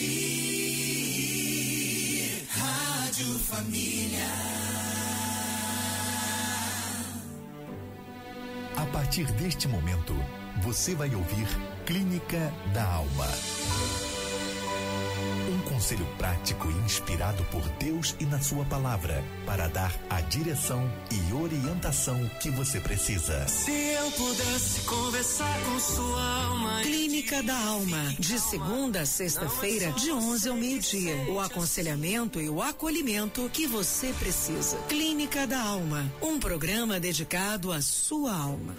[0.00, 0.08] ti.
[2.48, 4.30] Rádio Família.
[8.76, 10.14] A partir deste momento,
[10.62, 11.46] você vai ouvir
[11.84, 13.26] Clínica da Alma.
[15.90, 21.32] Conselho prático e inspirado por Deus e na Sua palavra para dar a direção e
[21.34, 23.48] orientação que você precisa.
[23.48, 26.80] Se eu pudesse conversar com sua alma.
[26.82, 31.16] Clínica da Alma, de segunda a sexta-feira, de 11 ao meio-dia.
[31.28, 34.76] O aconselhamento e o acolhimento que você precisa.
[34.88, 38.76] Clínica da Alma, um programa dedicado à sua alma.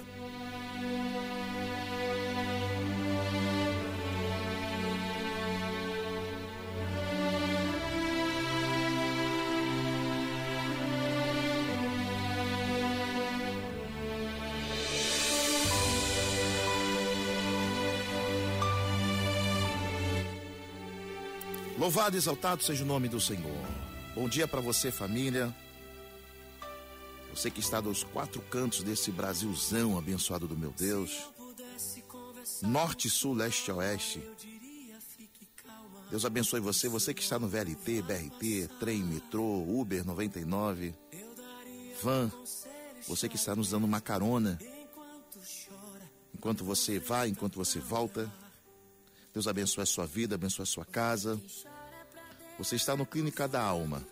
[21.94, 23.68] Louvado e exaltado seja o nome do Senhor.
[24.16, 25.54] Bom dia para você, família.
[27.36, 31.30] Você que está dos quatro cantos desse Brasilzão abençoado do meu Deus.
[32.62, 34.24] Norte, sul, leste, oeste.
[36.10, 40.96] Deus abençoe você, você que está no VLT, BRT, trem, metrô, Uber 99,
[42.02, 42.32] van,
[43.06, 44.58] você que está nos dando uma carona.
[46.34, 48.32] Enquanto você vai, enquanto você volta.
[49.34, 51.38] Deus abençoe a sua vida, abençoe a sua casa.
[52.62, 54.06] Você está no Clínica da Alma.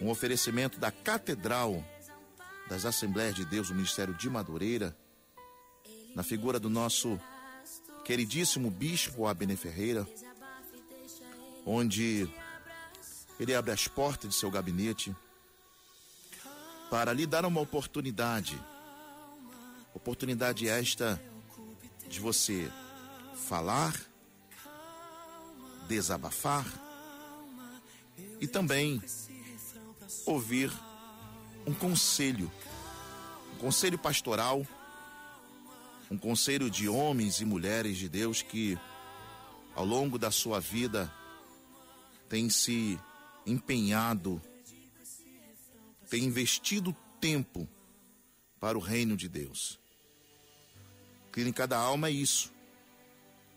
[0.00, 1.84] Um oferecimento da Catedral
[2.68, 4.96] das Assembleias de Deus, o Ministério de Madureira,
[6.14, 7.20] na figura do nosso
[8.04, 10.06] queridíssimo Bispo Abner Ferreira,
[11.66, 12.30] onde
[13.40, 15.12] ele abre as portas de seu gabinete
[16.88, 18.56] para lhe dar uma oportunidade.
[19.92, 21.20] Oportunidade esta
[22.08, 22.70] de você
[23.34, 23.92] falar,
[25.88, 26.93] desabafar
[28.44, 29.02] e também
[30.26, 30.70] ouvir
[31.66, 32.52] um conselho,
[33.54, 34.66] um conselho pastoral,
[36.10, 38.78] um conselho de homens e mulheres de Deus que
[39.74, 41.10] ao longo da sua vida
[42.28, 43.00] têm se
[43.46, 44.42] empenhado,
[46.10, 47.66] têm investido tempo
[48.60, 49.80] para o reino de Deus.
[51.32, 52.52] Clínica da Alma é isso.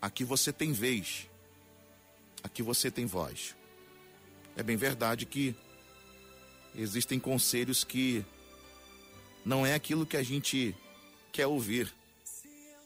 [0.00, 1.28] Aqui você tem vez,
[2.42, 3.57] aqui você tem voz.
[4.58, 5.54] É bem verdade que
[6.74, 8.24] existem conselhos que
[9.44, 10.74] não é aquilo que a gente
[11.30, 11.94] quer ouvir,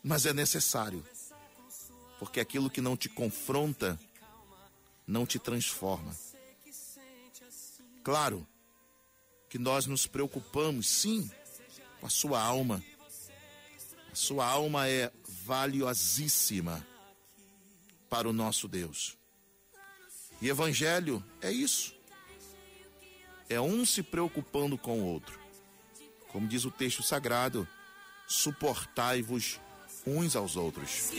[0.04, 1.02] mas é necessário.
[2.18, 3.98] Porque aquilo que não te confronta
[5.06, 6.14] não te transforma.
[8.04, 8.46] Claro
[9.48, 11.30] que nós nos preocupamos, sim,
[11.98, 12.84] com a sua alma.
[14.12, 15.10] A sua alma é
[15.46, 16.86] valiosíssima
[18.10, 19.21] para o nosso Deus.
[20.42, 21.94] E evangelho é isso.
[23.48, 25.38] É um se preocupando com o outro.
[26.32, 27.66] Como diz o texto sagrado,
[28.26, 29.60] suportai-vos
[30.04, 31.12] uns aos outros.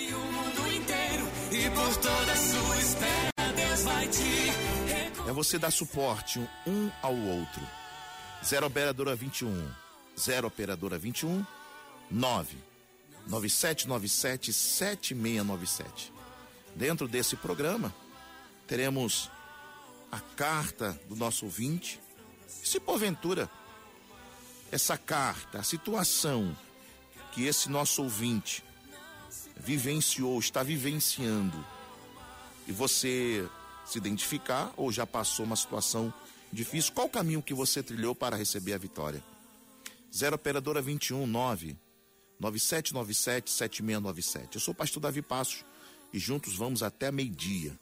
[5.26, 7.62] É você dar suporte um ao outro.
[8.44, 9.72] Zero operadora 21,
[10.20, 11.46] zero operadora 21,
[12.12, 12.58] 9
[13.26, 16.12] 9797 7697.
[16.76, 17.94] Dentro desse programa,
[18.68, 19.30] teremos
[20.12, 22.00] a carta do nosso ouvinte.
[22.48, 23.50] Se porventura
[24.72, 26.56] essa carta, a situação
[27.32, 28.64] que esse nosso ouvinte
[29.58, 31.64] vivenciou, está vivenciando,
[32.68, 33.48] e você
[33.86, 36.14] se identificar ou já passou uma situação
[36.52, 39.24] difícil, qual o caminho que você trilhou para receber a vitória?
[40.16, 41.78] 0 operadora 21 9
[42.40, 44.56] 9797 7697.
[44.56, 45.66] Eu sou o pastor Davi Passos
[46.14, 47.78] e juntos vamos até meio-dia.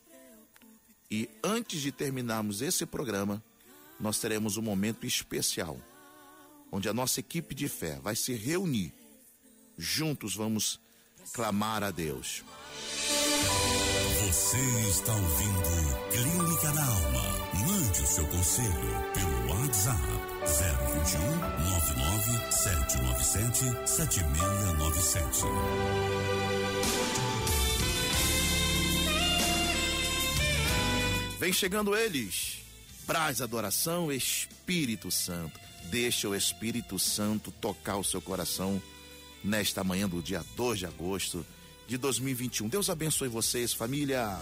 [1.11, 3.43] E antes de terminarmos esse programa,
[3.99, 5.77] nós teremos um momento especial,
[6.71, 8.93] onde a nossa equipe de fé vai se reunir.
[9.77, 10.79] Juntos vamos
[11.33, 12.45] clamar a Deus.
[14.25, 14.57] Você
[14.89, 17.41] está ouvindo Clínica da Alma.
[17.67, 20.01] Mande o seu conselho pelo WhatsApp
[20.45, 21.19] 021
[21.71, 26.60] 99 797 7697.
[31.41, 32.59] Vem chegando eles.
[33.07, 35.59] Praz adoração, Espírito Santo.
[35.85, 38.79] Deixa o Espírito Santo tocar o seu coração
[39.43, 41.43] nesta manhã do dia 2 de agosto
[41.87, 42.67] de 2021.
[42.67, 44.37] Deus abençoe vocês, família.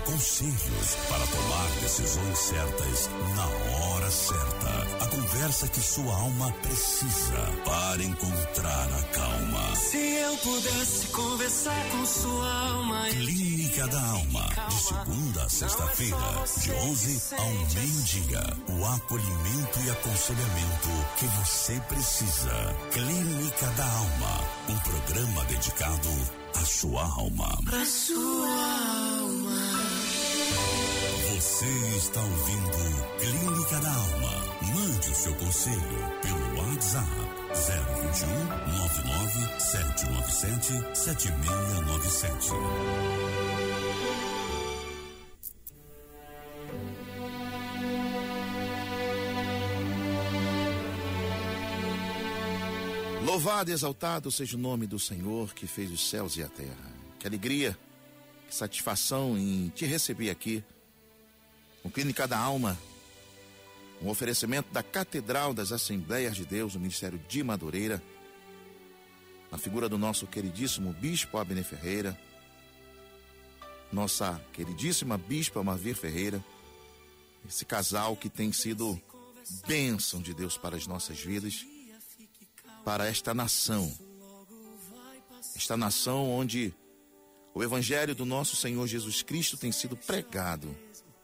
[0.00, 3.46] Conselhos para tomar decisões certas na
[3.86, 5.04] hora certa.
[5.04, 9.76] A conversa que sua alma precisa para encontrar a calma.
[9.76, 13.08] Se eu pudesse conversar com sua alma.
[13.10, 14.48] Clínica da Alma.
[14.68, 18.56] De segunda a sexta-feira, de 11 ao meio-dia.
[18.68, 22.76] O acolhimento e aconselhamento que você precisa.
[22.92, 24.40] Clínica da Alma.
[24.68, 26.08] Um programa dedicado
[26.54, 27.58] à sua alma.
[27.64, 28.51] Pra sua
[32.02, 32.78] está ouvindo
[33.20, 34.32] Clínica da Alma.
[34.74, 35.78] Mande o seu conselho
[36.20, 37.06] pelo WhatsApp
[38.10, 38.44] 021
[38.76, 42.50] 99 797 7697.
[53.24, 56.92] Louvado e exaltado seja o nome do Senhor que fez os céus e a terra.
[57.20, 57.78] Que alegria,
[58.48, 60.64] que satisfação em te receber aqui.
[61.82, 62.78] Com Clínica da Alma,
[64.00, 68.02] um oferecimento da Catedral das Assembleias de Deus, no Ministério de Madureira,
[69.50, 72.18] na figura do nosso queridíssimo Bispo Abner Ferreira,
[73.92, 76.42] nossa queridíssima Bispa Marvir Ferreira,
[77.46, 79.00] esse casal que tem sido
[79.66, 81.66] bênção de Deus para as nossas vidas
[82.84, 83.92] para esta nação.
[85.54, 86.72] Esta nação onde
[87.54, 90.74] o evangelho do nosso Senhor Jesus Cristo tem sido pregado,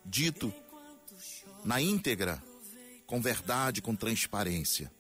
[0.09, 0.53] dito
[1.65, 2.43] na íntegra,
[3.07, 4.91] com verdade, com transparência.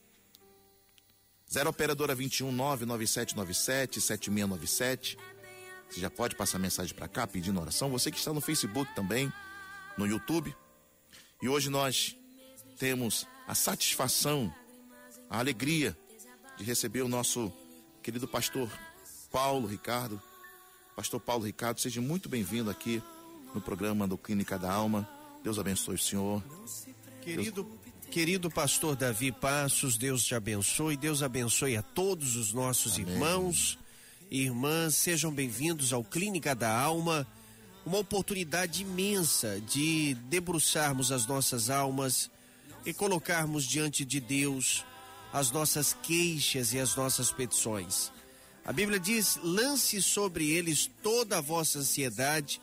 [1.50, 5.18] 0 operadora 21 99797 7697.
[5.88, 7.90] Você já pode passar mensagem para cá pedindo oração.
[7.90, 9.32] Você que está no Facebook também,
[9.96, 10.54] no YouTube.
[11.40, 12.14] E hoje nós
[12.78, 14.54] temos a satisfação,
[15.30, 15.96] a alegria
[16.58, 17.50] de receber o nosso
[18.02, 18.70] querido pastor
[19.32, 20.20] Paulo Ricardo.
[20.94, 23.02] Pastor Paulo Ricardo, seja muito bem-vindo aqui
[23.54, 25.08] no programa do Clínica da Alma.
[25.42, 26.42] Deus abençoe o senhor.
[27.20, 27.66] Querido,
[28.10, 33.12] querido pastor Davi Passos, Deus te abençoe, Deus abençoe a todos os nossos Amém.
[33.12, 33.78] irmãos
[34.30, 37.26] e irmãs, sejam bem-vindos ao Clínica da Alma,
[37.84, 42.30] uma oportunidade imensa de debruçarmos as nossas almas
[42.84, 44.84] e colocarmos diante de Deus
[45.32, 48.10] as nossas queixas e as nossas petições.
[48.64, 52.60] A Bíblia diz: lance sobre eles toda a vossa ansiedade,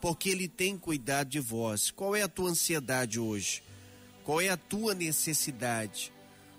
[0.00, 1.90] porque Ele tem cuidado de vós.
[1.90, 3.62] Qual é a tua ansiedade hoje?
[4.24, 6.12] Qual é a tua necessidade?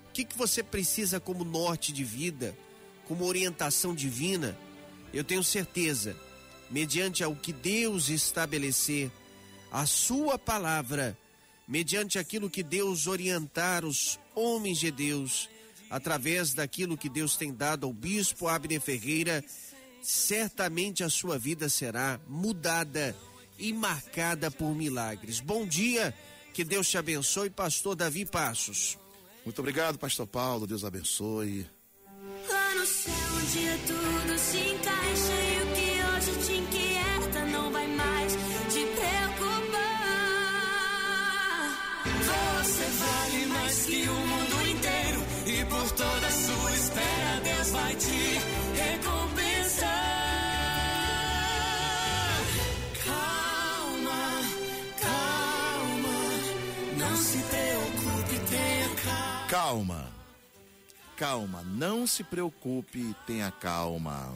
[0.10, 2.58] O que, que você precisa como norte de vida,
[3.08, 4.58] como orientação divina?
[5.14, 6.16] Eu tenho certeza,
[6.70, 9.12] mediante ao que Deus estabelecer,
[9.72, 11.16] a Sua palavra,
[11.68, 15.48] mediante aquilo que Deus orientar os homens de Deus,
[15.90, 19.44] através daquilo que Deus tem dado ao bispo Abner Ferreira,
[20.02, 23.16] certamente a sua vida será mudada
[23.60, 25.40] e marcada por milagres.
[25.40, 26.14] Bom dia,
[26.54, 28.98] que Deus te abençoe, pastor Davi Passos.
[29.46, 30.66] Muito obrigado, pastor Paulo.
[30.66, 31.68] Deus abençoe.
[32.50, 34.89] Lá no céu um dia tudo se encaixa
[61.20, 64.34] Calma, não se preocupe, tenha calma.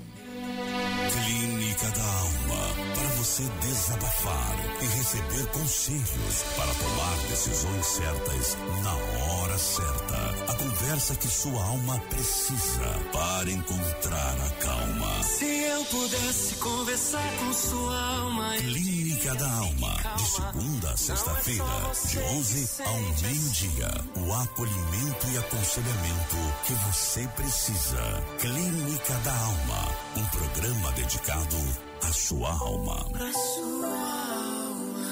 [1.14, 2.93] Clínica da Alma.
[3.24, 10.52] Você desabafar e receber conselhos para tomar decisões certas na hora certa.
[10.52, 15.24] A conversa que sua alma precisa para encontrar a calma.
[15.24, 18.58] Se eu pudesse conversar com sua alma.
[18.58, 19.96] Clínica da Alma.
[20.18, 21.64] De segunda a sexta-feira,
[22.10, 24.06] de 11 ao meio-dia.
[24.18, 28.24] O acolhimento e aconselhamento que você precisa.
[28.42, 29.96] Clínica da Alma.
[30.18, 32.96] Um programa dedicado à sua alma.
[32.96, 35.04] A sua alma.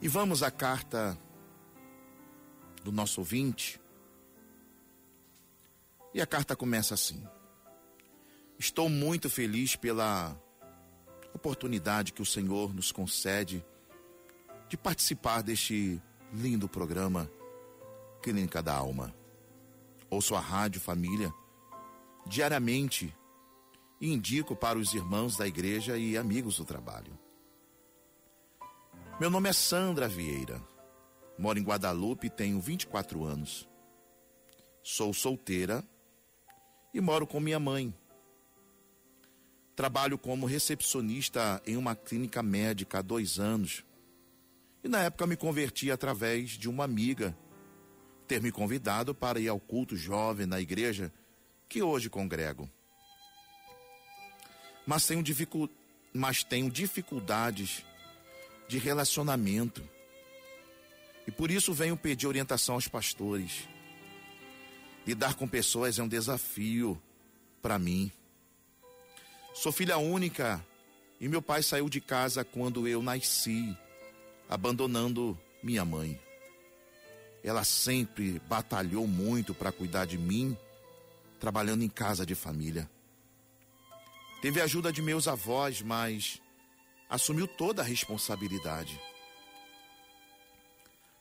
[0.00, 1.18] E vamos à carta
[2.84, 3.80] do nosso ouvinte.
[6.12, 7.26] E a carta começa assim:
[8.58, 10.40] Estou muito feliz pela
[11.34, 13.64] oportunidade que o Senhor nos concede
[14.68, 16.00] de participar deste
[16.32, 17.28] lindo programa
[18.22, 19.23] Clínica da Alma.
[20.14, 21.34] Ouço a rádio família
[22.24, 23.12] diariamente
[24.00, 27.18] e indico para os irmãos da igreja e amigos do trabalho.
[29.18, 30.62] Meu nome é Sandra Vieira.
[31.36, 33.68] Moro em Guadalupe e tenho 24 anos.
[34.84, 35.84] Sou solteira
[36.94, 37.92] e moro com minha mãe.
[39.74, 43.84] Trabalho como recepcionista em uma clínica médica há dois anos.
[44.84, 47.36] E na época me converti através de uma amiga
[48.26, 51.12] ter me convidado para ir ao culto jovem na igreja
[51.68, 52.70] que hoje congrego.
[54.86, 55.68] Mas tenho, dificu...
[56.12, 57.84] Mas tenho dificuldades
[58.68, 59.82] de relacionamento.
[61.26, 63.68] E por isso venho pedir orientação aos pastores.
[65.06, 67.00] Lidar com pessoas é um desafio
[67.60, 68.10] para mim.
[69.54, 70.64] Sou filha única
[71.20, 73.76] e meu pai saiu de casa quando eu nasci,
[74.48, 76.20] abandonando minha mãe.
[77.44, 80.56] Ela sempre batalhou muito para cuidar de mim,
[81.38, 82.90] trabalhando em casa de família.
[84.40, 86.40] Teve ajuda de meus avós, mas
[87.08, 88.98] assumiu toda a responsabilidade.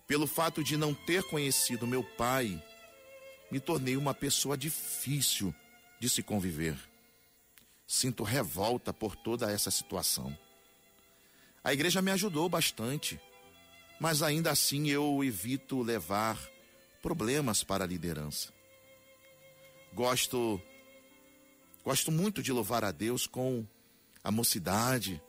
[0.08, 2.62] Pelo fato de não ter conhecido meu pai,
[3.52, 5.54] me tornei uma pessoa difícil
[6.00, 6.78] de se conviver.
[7.86, 10.38] Sinto revolta por toda essa situação.
[11.62, 13.20] A igreja me ajudou bastante,
[14.04, 16.38] mas ainda assim eu evito levar
[17.02, 18.52] problemas para a liderança.
[19.94, 20.62] Gosto
[21.86, 23.66] gosto muito de louvar a Deus com
[24.22, 25.24] a mocidade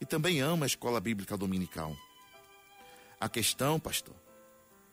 [0.00, 1.96] e também amo a escola bíblica dominical.
[3.20, 4.14] A questão, pastor,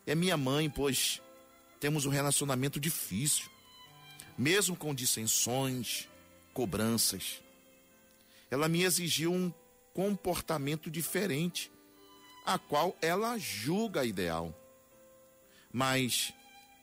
[0.03, 1.21] é minha mãe, pois
[1.79, 3.47] temos um relacionamento difícil,
[4.35, 6.09] mesmo com dissensões,
[6.51, 7.43] cobranças.
[8.49, 9.53] Ela me exigiu um
[9.93, 11.70] comportamento diferente,
[12.45, 14.53] a qual ela julga ideal.
[15.71, 16.33] Mas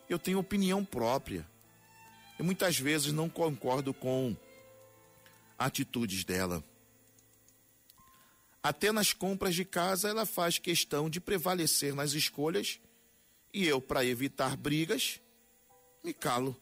[0.09, 1.47] eu tenho opinião própria.
[2.39, 4.37] E muitas vezes não concordo com
[5.59, 6.63] atitudes dela.
[8.63, 12.81] Até nas compras de casa ela faz questão de prevalecer nas escolhas
[13.53, 15.21] e eu, para evitar brigas,
[16.05, 16.57] me calo.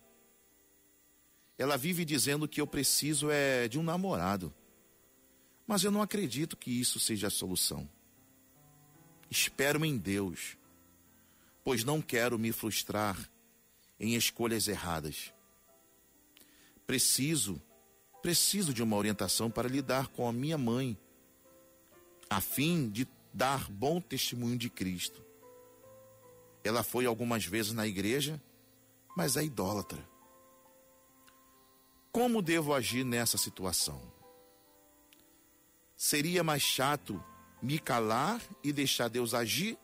[1.58, 4.54] Ela vive dizendo que eu preciso é de um namorado.
[5.66, 7.88] Mas eu não acredito que isso seja a solução.
[9.30, 10.56] Espero em Deus,
[11.64, 13.16] pois não quero me frustrar
[13.98, 15.32] em escolhas erradas.
[16.86, 17.60] Preciso,
[18.22, 20.96] preciso de uma orientação para lidar com a minha mãe,
[22.30, 25.24] a fim de dar bom testemunho de Cristo.
[26.62, 28.40] Ela foi algumas vezes na igreja,
[29.16, 30.06] mas é idólatra.
[32.12, 34.00] Como devo agir nessa situação?
[35.96, 37.22] Seria mais chato
[37.66, 39.76] me calar e deixar Deus agir?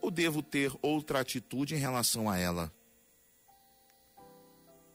[0.00, 2.72] Ou devo ter outra atitude em relação a ela?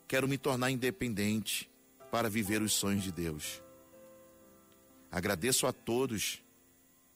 [0.08, 1.70] Quero me tornar independente
[2.10, 3.62] para viver os sonhos de Deus.
[5.12, 6.44] Agradeço a todos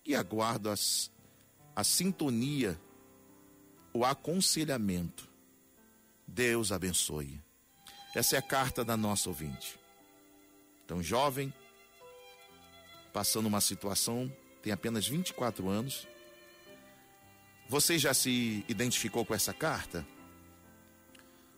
[0.06, 1.12] e aguardo as,
[1.76, 2.80] a sintonia,
[3.92, 5.28] o aconselhamento.
[6.28, 7.42] Deus abençoe.
[8.14, 9.80] Essa é a carta da nossa ouvinte.
[10.86, 11.52] Então, jovem,
[13.12, 14.32] passando uma situação,
[14.64, 16.08] tem apenas 24 anos.
[17.68, 20.08] Você já se identificou com essa carta?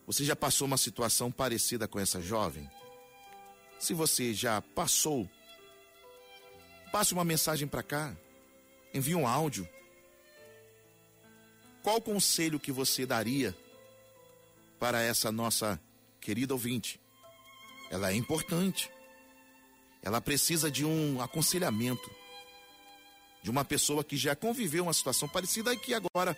[0.06, 2.68] Você já passou uma situação parecida com essa jovem?
[3.78, 5.30] Se você já passou,
[6.90, 8.16] passe uma mensagem para cá,
[8.92, 9.68] envie um áudio.
[11.84, 13.56] Qual conselho que você daria
[14.80, 15.80] para essa nossa
[16.20, 17.00] querida ouvinte?
[17.88, 18.90] Ela é importante.
[20.02, 22.15] Ela precisa de um aconselhamento
[23.46, 26.36] de uma pessoa que já conviveu uma situação parecida e que agora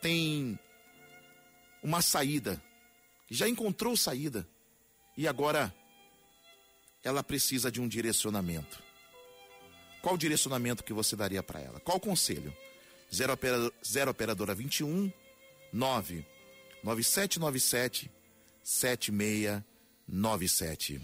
[0.00, 0.58] tem
[1.82, 2.58] uma saída,
[3.30, 4.48] já encontrou saída
[5.14, 5.74] e agora
[7.02, 8.82] ela precisa de um direcionamento.
[10.00, 11.78] Qual direcionamento que você daria para ela?
[11.80, 12.56] Qual conselho?
[13.14, 15.12] 0 operador, zero operadora 21
[15.70, 16.26] 9
[16.82, 18.10] 9797
[18.62, 21.02] 7697.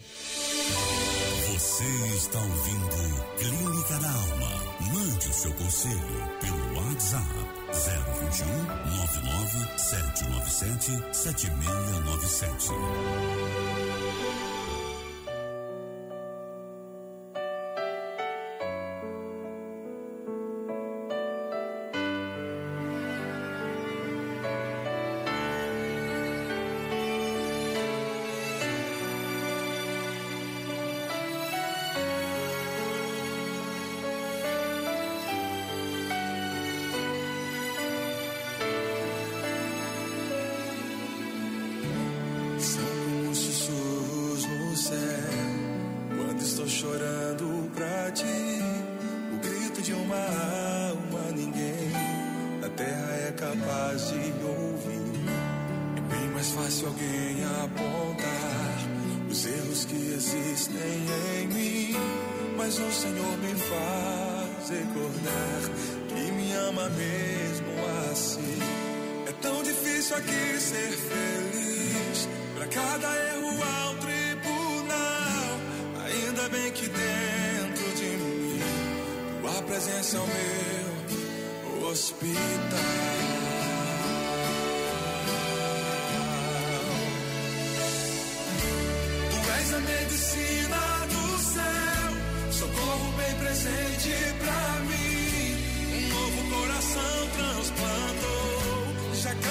[1.61, 1.85] Você
[2.16, 2.96] está ouvindo
[3.37, 4.51] Clínica da Alma.
[4.94, 7.27] Mande o seu conselho pelo WhatsApp
[8.18, 8.46] 021
[8.96, 12.70] 99 797 7697.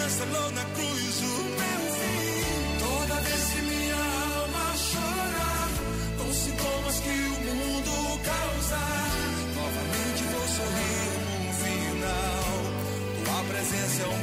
[0.10, 2.80] Cancelou na cruz o meu fim.
[2.80, 5.70] Toda vez que minha alma chorar,
[6.18, 9.12] com sintomas que o mundo causar,
[9.56, 11.12] novamente vou sorrir
[11.46, 12.44] no final.
[13.24, 14.18] Tua presença é o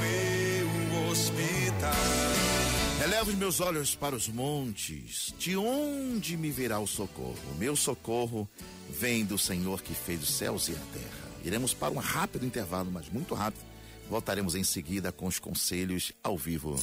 [0.90, 3.04] meu hospital.
[3.04, 7.38] Elevo os meus olhos para os montes, de onde me virá o socorro?
[7.54, 8.48] O meu socorro
[8.90, 11.26] vem do Senhor que fez os céus e a terra.
[11.44, 13.75] Iremos para um rápido intervalo, mas muito rápido.
[14.08, 16.80] Voltaremos em seguida com os conselhos ao vivo.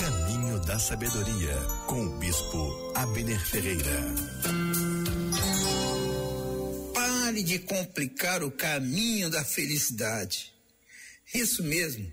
[0.00, 1.54] Caminho da Sabedoria,
[1.86, 4.14] com o Bispo Abner Ferreira.
[6.94, 10.54] Pare de complicar o caminho da felicidade.
[11.34, 12.10] Isso mesmo.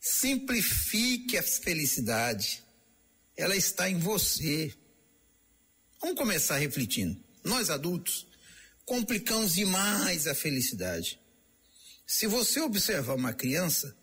[0.00, 2.62] Simplifique a felicidade.
[3.36, 4.72] Ela está em você.
[6.00, 7.20] Vamos começar refletindo.
[7.42, 8.26] Nós adultos
[8.84, 11.21] complicamos demais a felicidade.
[12.12, 13.96] Se você observar uma criança,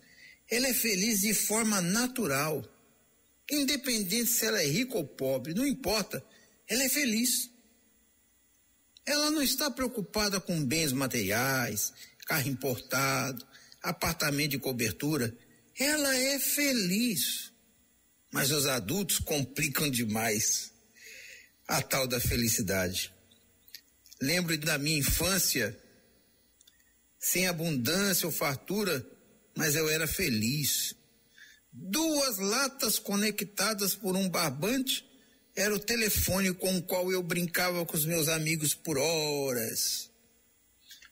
[0.50, 2.60] ela é feliz de forma natural.
[3.48, 6.20] Independente se ela é rica ou pobre, não importa,
[6.68, 7.48] ela é feliz.
[9.06, 11.92] Ela não está preocupada com bens materiais,
[12.26, 13.46] carro importado,
[13.80, 15.32] apartamento de cobertura.
[15.78, 17.52] Ela é feliz.
[18.32, 20.72] Mas os adultos complicam demais
[21.68, 23.14] a tal da felicidade.
[24.20, 25.78] Lembro da minha infância,
[27.20, 29.06] sem abundância ou fartura,
[29.54, 30.94] mas eu era feliz.
[31.70, 35.04] Duas latas conectadas por um barbante
[35.54, 40.08] era o telefone com o qual eu brincava com os meus amigos por horas.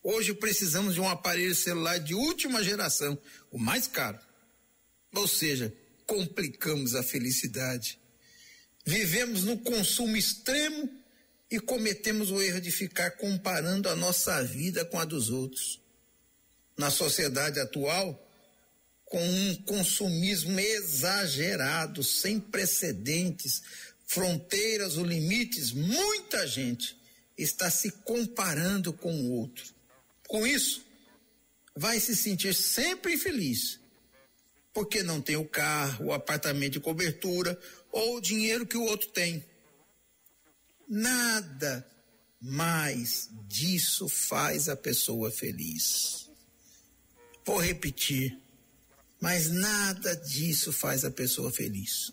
[0.02, 3.18] Hoje precisamos de um aparelho celular de última geração,
[3.50, 4.18] o mais caro.
[5.12, 5.72] Ou seja,
[6.06, 7.98] complicamos a felicidade.
[8.86, 10.88] Vivemos no consumo extremo
[11.50, 15.80] e cometemos o erro de ficar comparando a nossa vida com a dos outros.
[16.78, 18.24] Na sociedade atual,
[19.04, 23.62] com um consumismo exagerado, sem precedentes,
[24.06, 26.96] fronteiras ou limites, muita gente
[27.36, 29.64] está se comparando com o outro.
[30.28, 30.84] Com isso,
[31.74, 33.80] vai se sentir sempre infeliz,
[34.72, 37.58] porque não tem o carro, o apartamento de cobertura
[37.90, 39.44] ou o dinheiro que o outro tem.
[40.88, 41.86] Nada
[42.40, 46.27] mais disso faz a pessoa feliz.
[47.48, 48.38] Vou repetir,
[49.18, 52.12] mas nada disso faz a pessoa feliz.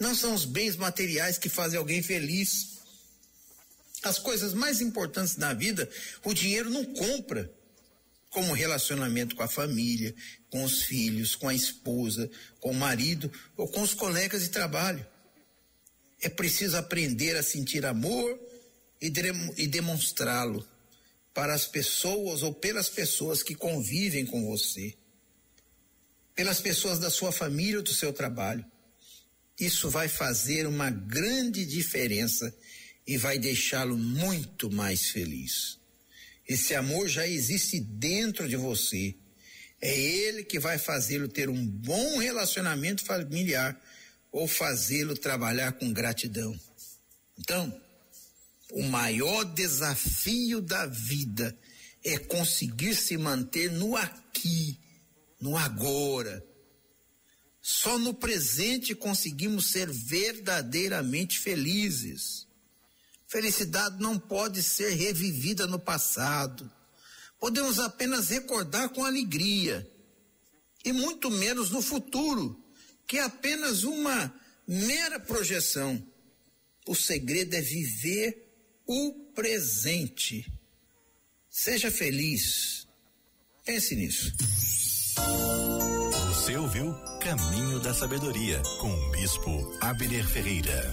[0.00, 2.78] Não são os bens materiais que fazem alguém feliz.
[4.02, 5.86] As coisas mais importantes na vida,
[6.24, 7.52] o dinheiro não compra,
[8.30, 10.14] como relacionamento com a família,
[10.48, 15.06] com os filhos, com a esposa, com o marido ou com os colegas de trabalho.
[16.22, 18.40] É preciso aprender a sentir amor
[19.02, 19.20] e, de,
[19.58, 20.66] e demonstrá-lo
[21.34, 24.94] para as pessoas ou pelas pessoas que convivem com você,
[26.34, 28.64] pelas pessoas da sua família ou do seu trabalho.
[29.58, 32.54] Isso vai fazer uma grande diferença
[33.06, 35.78] e vai deixá-lo muito mais feliz.
[36.48, 39.14] Esse amor já existe dentro de você.
[39.80, 43.80] É ele que vai fazê-lo ter um bom relacionamento familiar
[44.30, 46.58] ou fazê-lo trabalhar com gratidão.
[47.38, 47.80] Então,
[48.72, 51.56] o maior desafio da vida
[52.04, 54.78] é conseguir se manter no aqui,
[55.40, 56.44] no agora
[57.62, 62.48] só no presente conseguimos ser verdadeiramente felizes.
[63.28, 66.68] Felicidade não pode ser revivida no passado.
[67.38, 69.88] Podemos apenas recordar com alegria.
[70.84, 72.60] E muito menos no futuro,
[73.06, 74.34] que é apenas uma
[74.66, 76.04] mera projeção.
[76.84, 78.51] O segredo é viver
[78.86, 80.50] o presente.
[81.48, 82.86] Seja feliz.
[83.64, 84.32] Pense nisso.
[86.28, 90.92] Você ouviu Caminho da Sabedoria com o Bispo Abner Ferreira.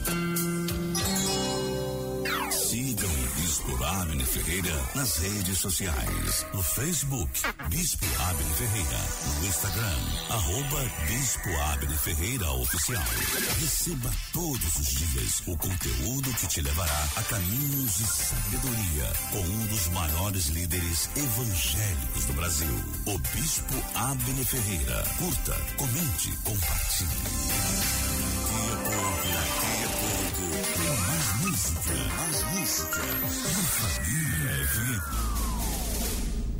[2.52, 3.19] Siga o
[3.60, 6.46] Bispo Abner Ferreira nas redes sociais.
[6.54, 7.30] No Facebook,
[7.68, 9.00] Bispo Abner Ferreira.
[9.26, 13.04] No Instagram, arroba Bispo Abner Ferreira Oficial.
[13.60, 19.68] Receba todos os dias o conteúdo que te levará a caminhos de sabedoria com um
[19.68, 25.04] dos maiores líderes evangélicos do Brasil, o Bispo Abner Ferreira.
[25.18, 27.10] Curta, comente, compartilhe.
[28.50, 30.44] Daqui a pouco, daqui a pouco,
[30.80, 32.78] tem mais música, mais Na
[33.66, 35.02] Família FM.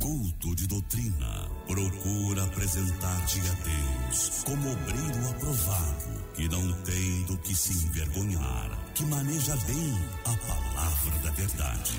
[0.00, 1.48] Culto de doutrina.
[1.68, 9.04] Procura apresentar-te a Deus como obreiro aprovado, que não tem do que se envergonhar, que
[9.04, 11.92] maneja bem a palavra da verdade.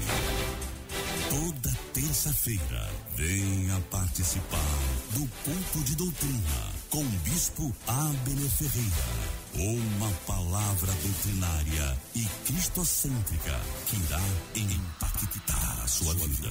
[1.29, 4.77] Toda terça-feira, venha participar
[5.11, 9.40] do culto de doutrina com o Bispo Abner Ferreira.
[9.53, 14.21] Uma palavra doutrinária e cristocêntrica que irá
[14.55, 16.49] impactar a sua vida.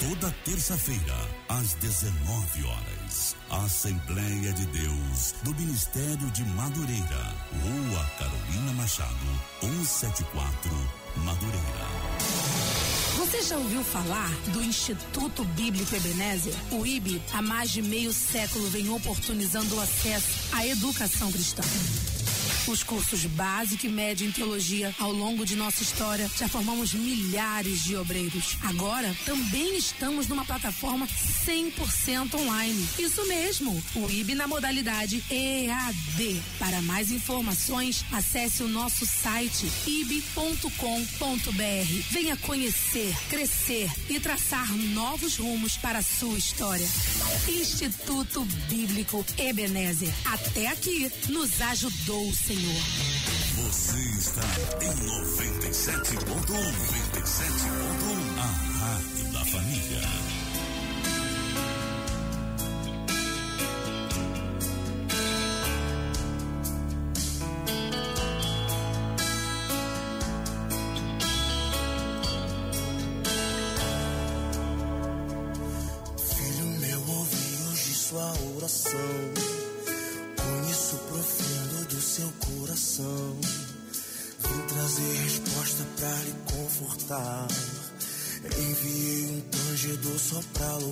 [0.00, 1.16] Toda terça-feira,
[1.48, 10.70] às 19 horas, Assembleia de Deus do Ministério de Madureira, Rua Carolina Machado, 174,
[11.16, 12.55] Madureira.
[13.26, 16.54] Você já ouviu falar do Instituto Bíblico Ebenezer?
[16.70, 21.62] O IB, há mais de meio século, vem oportunizando o acesso à educação cristã.
[22.68, 27.84] Os cursos básico e médio em teologia ao longo de nossa história já formamos milhares
[27.84, 28.56] de obreiros.
[28.62, 31.06] Agora também estamos numa plataforma
[31.46, 32.88] 100% online.
[32.98, 36.42] Isso mesmo, o IB na modalidade EAD.
[36.58, 40.70] Para mais informações, acesse o nosso site ib.com.br.
[42.10, 46.86] Venha conhecer, crescer e traçar novos rumos para a sua história.
[47.48, 50.12] Instituto Bíblico Ebenezer.
[50.24, 52.80] Até aqui nos ajudou o Senhor.
[53.66, 54.40] Você está
[54.80, 56.24] em 97.1.
[56.24, 58.38] 97.1.
[58.38, 58.46] A
[58.78, 60.00] Rádio da Família.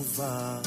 [0.04, 0.63] Pra louvar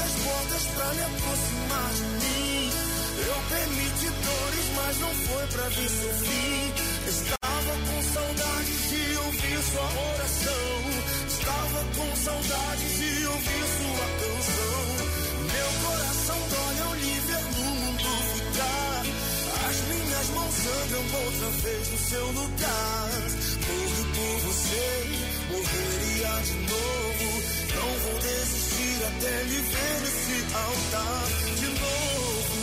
[0.00, 2.70] as portas pra lhe aproximar de mim.
[3.18, 6.88] Eu permiti dores, mas não foi pra ver seu fim.
[7.08, 10.68] Estava com saudade de ouvir sua oração.
[11.28, 14.78] Estava com saudade de ouvir sua canção.
[15.52, 16.94] Meu coração dói ao
[17.28, 19.02] ver no mundo ficar.
[19.68, 23.10] As minhas mãos sangram outra vez no seu lugar.
[23.68, 24.88] Morro por você,
[25.50, 27.28] morreria de novo.
[27.74, 32.58] Não vou desistir até lhe ver nesse altar de novo.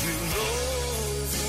[0.00, 1.44] De novo.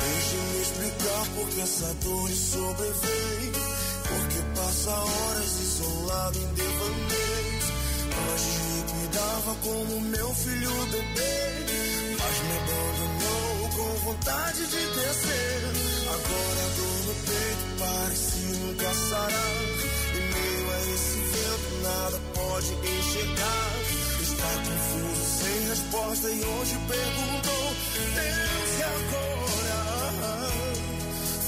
[0.00, 3.52] Deixe-me explicar porque essa dor lhe sobreveio.
[4.08, 7.66] Porque passa horas isolado em devaneios.
[8.32, 11.36] Antes me cuidava como meu filho bebê.
[12.18, 15.60] Mas me abandonou com vontade de crescer.
[16.08, 18.45] Agora a dor no peito parece
[18.84, 19.56] sarar.
[20.14, 23.72] Em meio a esse vento nada pode enxergar.
[24.22, 27.74] Está confuso, sem resposta e hoje perguntou:
[28.14, 29.80] Deus, e agora?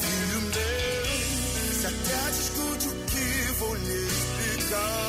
[0.01, 5.08] Filho meu, se acredita, escute o que vou lhe explicar.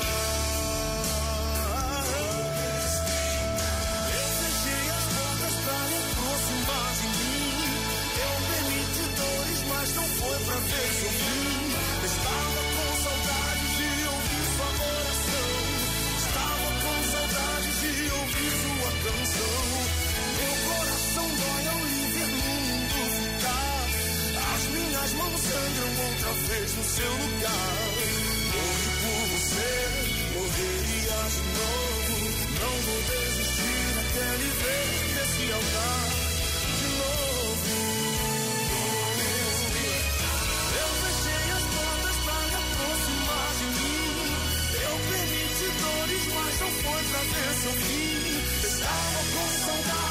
[26.33, 27.77] Vez no seu lugar.
[28.53, 29.71] Morri por você,
[30.33, 32.13] morreria de novo.
[32.59, 34.99] Não vou desistir até lhe ver
[35.53, 36.09] altar
[36.79, 37.73] de novo.
[40.79, 44.09] Eu fechei as portas pra lhe aproximar de mim.
[44.87, 48.19] Eu permiti dores, mas não foi pra ver seu fim.
[48.67, 50.08] Estava com saudade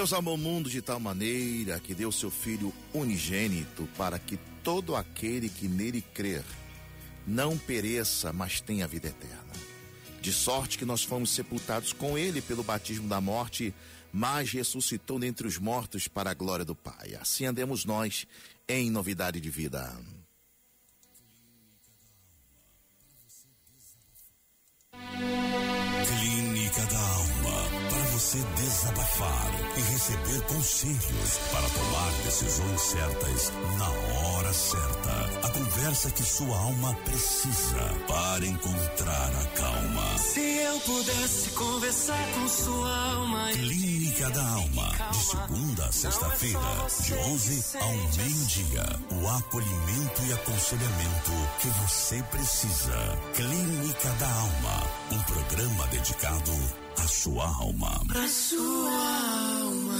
[0.00, 4.96] Deus amou o mundo de tal maneira que deu seu Filho unigênito para que todo
[4.96, 6.42] aquele que nele crer
[7.26, 9.52] não pereça, mas tenha vida eterna.
[10.22, 13.74] De sorte que nós fomos sepultados com ele pelo batismo da morte,
[14.10, 17.14] mas ressuscitou dentre os mortos para a glória do Pai.
[17.20, 18.26] Assim andemos nós
[18.66, 19.94] em novidade de vida.
[26.06, 27.39] Clínica da Alma
[28.20, 35.46] você desabafar e receber conselhos para tomar decisões certas na hora certa.
[35.46, 40.18] A conversa que sua alma precisa para encontrar a calma.
[40.18, 43.48] Se eu pudesse conversar com sua alma.
[43.52, 46.60] Clínica da Alma, de segunda a sexta-feira,
[47.02, 49.00] de 11 ao meio-dia.
[49.12, 53.18] O acolhimento e aconselhamento que você precisa.
[53.34, 58.02] Clínica da Alma, um programa dedicado à sua alma.
[58.14, 58.90] A sua
[59.62, 59.96] alma.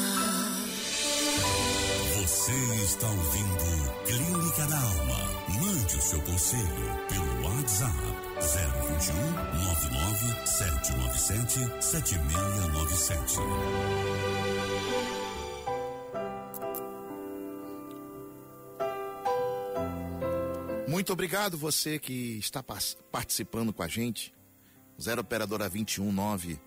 [2.20, 2.52] Você
[2.84, 3.64] está ouvindo
[4.06, 5.18] Clínica da Alma.
[5.62, 7.96] Mande o seu conselho pelo WhatsApp
[8.88, 9.14] 021
[9.64, 13.40] 99 797 7697.
[20.86, 24.34] Muito obrigado você que está participando com a gente.
[25.00, 26.60] 0 operadora 219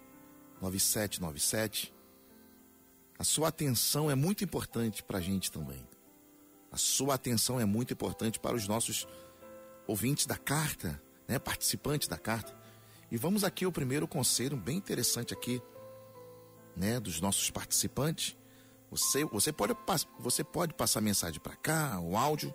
[0.64, 1.93] 9797.
[3.20, 5.86] A sua atenção é muito importante para a gente também.
[6.72, 9.07] A sua atenção é muito importante para os nossos
[9.86, 12.55] ouvintes da carta, né, participantes da carta.
[13.11, 15.61] E vamos aqui o primeiro conselho bem interessante aqui,
[16.76, 18.36] né, dos nossos participantes.
[18.89, 19.76] Você, você pode,
[20.18, 22.53] você pode passar mensagem para cá, o áudio,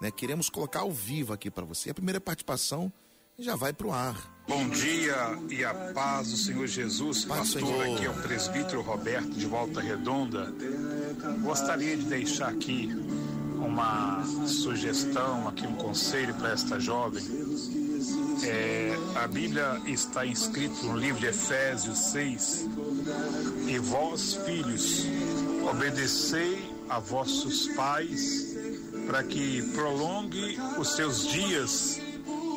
[0.00, 0.10] né?
[0.10, 1.90] Queremos colocar ao vivo aqui para você.
[1.90, 2.92] A primeira participação
[3.38, 4.37] já vai pro ar.
[4.48, 7.26] Bom dia e a paz do Senhor Jesus.
[7.26, 10.50] Pastor, aqui é o presbítero Roberto de Volta Redonda.
[11.42, 12.88] Gostaria de deixar aqui
[13.54, 17.22] uma sugestão, aqui um conselho para esta jovem.
[18.42, 22.66] É, a Bíblia está inscrito no livro de Efésios 6.
[23.66, 25.04] E vós, filhos,
[25.70, 28.56] obedecei a vossos pais
[29.06, 32.00] para que prolongue os seus dias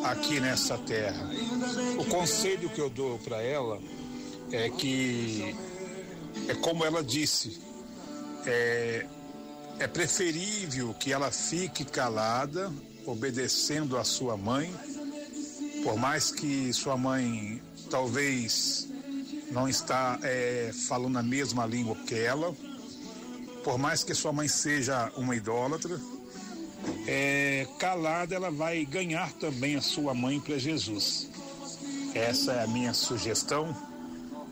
[0.03, 1.29] aqui nessa terra.
[1.97, 3.79] O conselho que eu dou para ela
[4.51, 5.55] é que
[6.47, 7.59] é como ela disse,
[8.45, 9.05] é,
[9.79, 12.71] é preferível que ela fique calada,
[13.05, 14.73] obedecendo a sua mãe,
[15.83, 18.87] por mais que sua mãe talvez
[19.51, 22.55] não está é, falando a mesma língua que ela,
[23.63, 25.99] por mais que sua mãe seja uma idólatra,
[27.07, 31.29] é, calada ela vai ganhar também a sua mãe para Jesus.
[32.13, 33.75] Essa é a minha sugestão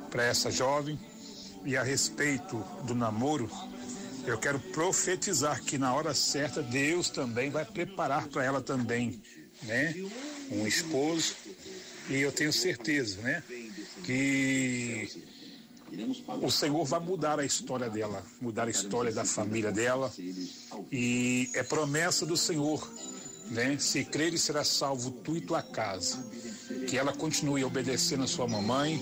[0.10, 1.00] para essa jovem.
[1.66, 3.50] E a respeito do namoro,
[4.26, 9.22] eu quero profetizar que na hora certa Deus também vai preparar para ela também,
[9.64, 9.94] né?
[10.52, 11.36] Um esposo.
[12.10, 13.44] E eu tenho certeza, né?
[14.04, 14.99] Que
[16.42, 20.12] o Senhor vai mudar a história dela, mudar a história da família dela.
[20.92, 22.88] E é promessa do Senhor,
[23.52, 23.78] né?
[23.80, 26.24] Se crer, será salvo tu e tua casa.
[26.88, 29.02] Que ela continue obedecendo a sua mamãe,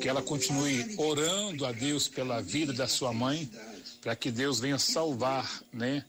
[0.00, 3.50] que ela continue orando a Deus pela vida da sua mãe,
[4.00, 6.04] para que Deus venha salvar, né?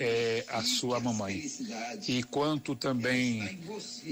[0.00, 1.50] é, a sua mamãe.
[2.06, 3.60] E quanto também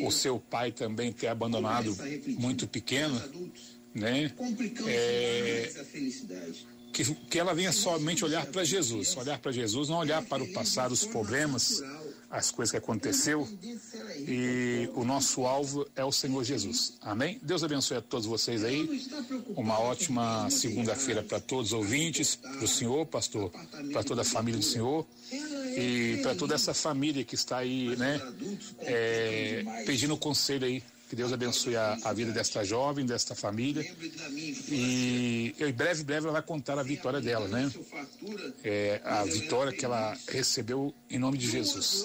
[0.02, 1.96] o seu pai também ter abandonado
[2.38, 3.20] muito pequeno,
[3.98, 4.32] né?
[4.86, 5.72] É,
[6.92, 10.52] que, que ela venha somente olhar para Jesus, olhar para Jesus, não olhar para o
[10.52, 11.82] passado, os problemas,
[12.30, 13.48] as coisas que aconteceu.
[14.26, 16.94] E o nosso alvo é o Senhor Jesus.
[17.00, 17.38] Amém?
[17.42, 19.08] Deus abençoe a todos vocês aí.
[19.56, 23.50] Uma ótima segunda-feira para todos os ouvintes, para o Senhor, pastor,
[23.92, 28.20] para toda a família do Senhor e para toda essa família que está aí, né,
[28.80, 30.82] é, pedindo conselho aí.
[31.08, 33.82] Que Deus abençoe a, a vida desta jovem, desta família.
[34.68, 37.72] E em breve, breve ela vai contar a vitória dela, né?
[38.62, 42.04] É, a vitória que ela recebeu em nome de Jesus.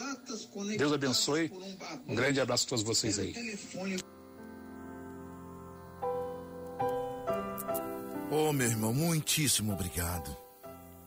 [0.77, 1.51] Deus abençoe.
[2.07, 3.33] Um grande abraço a todos vocês aí.
[8.31, 10.35] Ô, meu irmão, muitíssimo obrigado.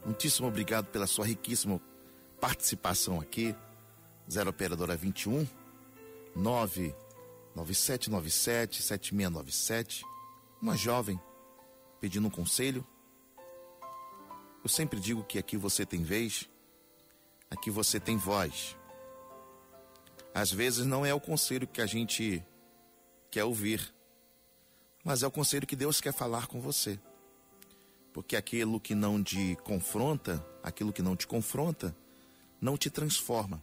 [0.04, 1.80] Muitíssimo obrigado pela sua riquíssima
[2.40, 3.54] participação aqui.
[4.30, 5.46] 0 operadora 21
[7.56, 10.04] 99797 7697.
[10.60, 11.18] Uma jovem
[11.98, 12.86] pedindo um conselho.
[14.62, 16.48] Eu sempre digo que aqui você tem vez,
[17.50, 18.76] aqui você tem voz.
[20.34, 22.44] Às vezes não é o conselho que a gente
[23.30, 23.94] quer ouvir,
[25.02, 27.00] mas é o conselho que Deus quer falar com você.
[28.12, 31.96] Porque aquilo que não te confronta, aquilo que não te confronta,
[32.60, 33.62] não te transforma.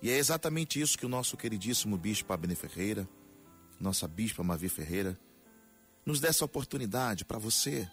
[0.00, 3.08] E é exatamente isso que o nosso queridíssimo bispo Abner Ferreira,
[3.80, 5.18] nossa bispa Mavi Ferreira,
[6.06, 7.88] nos dá essa oportunidade para você,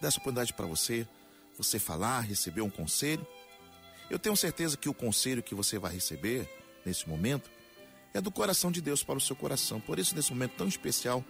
[0.00, 1.08] dessa oportunidade para você,
[1.56, 3.26] você falar, receber um conselho.
[4.10, 6.48] Eu tenho certeza que o conselho que você vai receber
[6.84, 7.50] nesse momento
[8.12, 9.80] é do coração de Deus para o seu coração.
[9.80, 11.24] Por isso, nesse momento tão especial,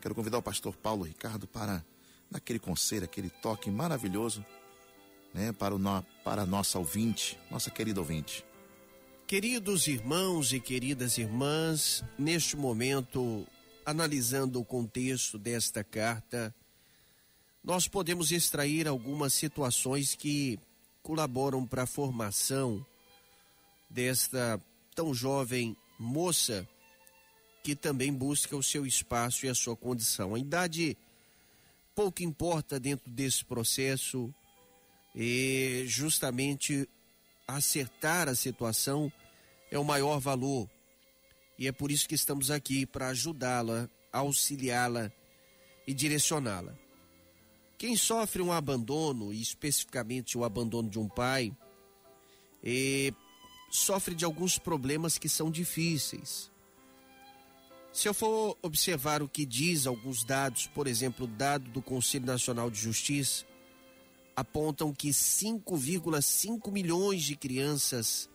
[0.00, 1.84] quero convidar o pastor Paulo Ricardo para
[2.30, 4.44] naquele conselho, aquele toque maravilhoso,
[5.34, 5.80] né, para, o,
[6.24, 8.44] para a nossa ouvinte, nossa querida ouvinte.
[9.30, 13.46] Queridos irmãos e queridas irmãs, neste momento,
[13.86, 16.52] analisando o contexto desta carta,
[17.62, 20.58] nós podemos extrair algumas situações que
[21.00, 22.84] colaboram para a formação
[23.88, 24.60] desta
[24.96, 26.68] tão jovem moça
[27.62, 30.34] que também busca o seu espaço e a sua condição.
[30.34, 30.98] A idade
[31.94, 34.34] pouco importa dentro desse processo
[35.14, 36.88] e justamente
[37.46, 39.12] acertar a situação
[39.70, 40.68] é o maior valor.
[41.58, 45.12] E é por isso que estamos aqui para ajudá-la, auxiliá-la
[45.86, 46.74] e direcioná-la.
[47.76, 51.54] Quem sofre um abandono, e especificamente o abandono de um pai,
[52.62, 53.12] eh,
[53.70, 56.50] sofre de alguns problemas que são difíceis.
[57.92, 62.24] Se eu for observar o que diz alguns dados, por exemplo, o dado do Conselho
[62.24, 63.44] Nacional de Justiça,
[64.36, 68.29] apontam que 5,5 milhões de crianças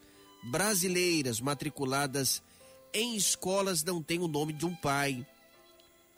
[0.46, 2.42] brasileiras matriculadas
[2.94, 5.26] em escolas não têm o nome de um pai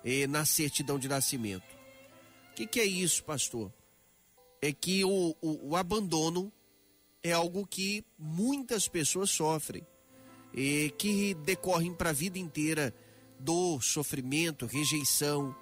[0.04, 1.76] eh, na certidão de nascimento.
[2.52, 3.72] O que, que é isso, pastor?
[4.62, 6.52] É que o, o, o abandono
[7.24, 9.86] é algo que muitas pessoas sofrem,
[10.54, 12.94] e que decorrem para a vida inteira
[13.40, 15.56] dor, sofrimento, rejeição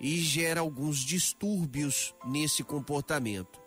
[0.00, 3.63] e gera alguns distúrbios nesse comportamento.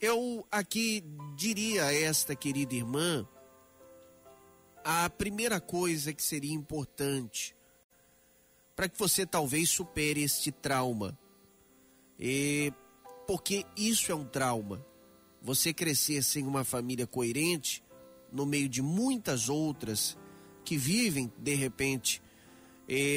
[0.00, 1.02] Eu aqui
[1.34, 3.26] diria a esta querida irmã
[4.84, 7.56] a primeira coisa que seria importante
[8.76, 11.18] para que você talvez supere este trauma.
[12.18, 12.72] E
[13.26, 14.86] porque isso é um trauma.
[15.42, 17.82] Você crescer sem uma família coerente
[18.32, 20.16] no meio de muitas outras
[20.64, 22.22] que vivem de repente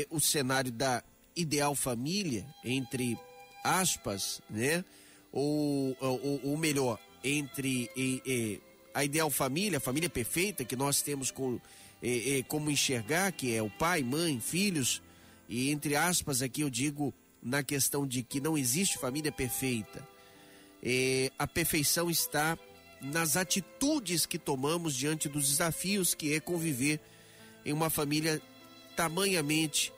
[0.09, 1.03] o cenário da
[1.35, 3.19] ideal família entre
[3.63, 4.83] aspas, né?
[5.31, 8.59] Ou, ou, ou melhor, entre eh, eh,
[8.93, 11.59] a ideal família, a família perfeita que nós temos com,
[12.01, 15.01] eh, como enxergar, que é o pai, mãe, filhos,
[15.47, 20.07] e entre aspas aqui eu digo na questão de que não existe família perfeita.
[21.37, 22.57] A perfeição está
[23.01, 26.99] nas atitudes que tomamos diante dos desafios que é conviver
[27.65, 28.41] em uma família
[28.95, 29.91] tamanhamente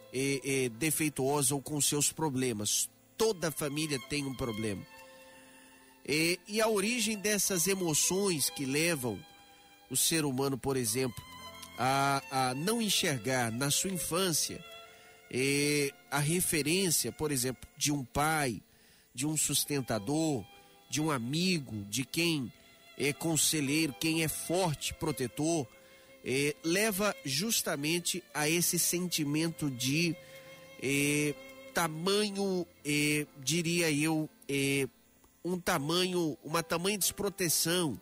[0.79, 2.89] defeituosa ou com seus problemas.
[3.17, 4.83] Toda família tem um problema.
[6.05, 9.19] Eh, e a origem dessas emoções que levam
[9.89, 11.23] o ser humano, por exemplo,
[11.77, 14.63] a, a não enxergar na sua infância
[15.31, 18.61] eh, a referência, por exemplo, de um pai,
[19.13, 20.45] de um sustentador,
[20.89, 22.51] de um amigo, de quem
[22.97, 25.67] é conselheiro, quem é forte, protetor,
[26.23, 30.15] eh, leva justamente a esse sentimento de
[30.81, 31.33] eh,
[31.73, 34.29] tamanho, eh, diria eu,
[35.43, 37.99] um tamanho, uma tamanha desproteção,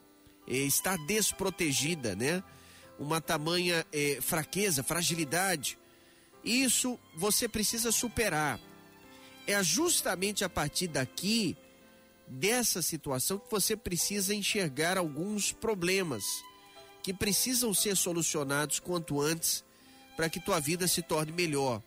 [0.48, 2.44] eh, estar desprotegida, né?
[3.00, 5.78] Uma tamanha eh, fraqueza, fragilidade.
[6.44, 8.60] Isso você precisa superar.
[9.48, 11.58] É justamente a partir daqui,
[12.28, 16.24] dessa situação, que você precisa enxergar alguns problemas
[17.02, 19.64] que precisam ser solucionados quanto antes
[20.16, 21.82] para que tua vida se torne melhor.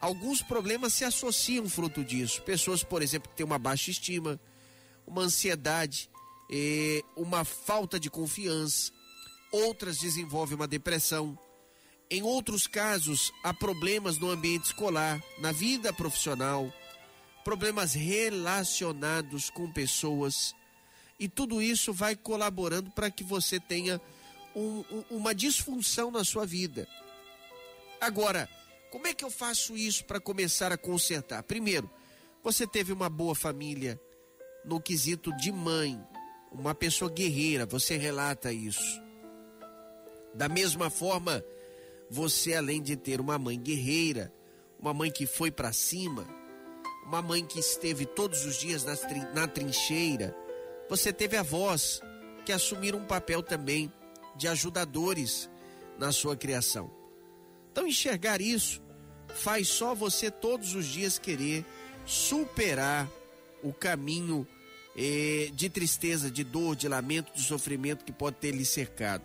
[0.00, 2.42] Alguns problemas se associam fruto disso.
[2.42, 4.38] Pessoas, por exemplo, que têm uma baixa estima,
[5.06, 6.10] uma ansiedade,
[6.50, 8.92] eh, uma falta de confiança.
[9.52, 11.38] Outras desenvolvem uma depressão.
[12.10, 16.72] Em outros casos, há problemas no ambiente escolar, na vida profissional,
[17.44, 20.54] problemas relacionados com pessoas.
[21.18, 24.00] E tudo isso vai colaborando para que você tenha
[24.54, 26.88] um- um- uma disfunção na sua vida.
[28.00, 28.48] Agora,
[28.90, 31.42] como é que eu faço isso para começar a consertar?
[31.42, 31.90] Primeiro,
[32.42, 34.00] você teve uma boa família
[34.64, 36.00] no quesito de mãe,
[36.50, 39.02] uma pessoa guerreira, você relata isso.
[40.34, 41.44] Da mesma forma,
[42.10, 44.32] você além de ter uma mãe guerreira,
[44.78, 46.26] uma mãe que foi para cima,
[47.06, 50.34] uma mãe que esteve todos os dias trin- na trincheira,
[50.88, 52.00] você teve avós
[52.44, 53.92] que assumiram um papel também
[54.36, 55.48] de ajudadores
[55.98, 56.90] na sua criação.
[57.70, 58.82] Então, enxergar isso
[59.28, 61.64] faz só você todos os dias querer
[62.04, 63.08] superar
[63.62, 64.46] o caminho
[64.96, 69.24] eh, de tristeza, de dor, de lamento, de sofrimento que pode ter lhe cercado.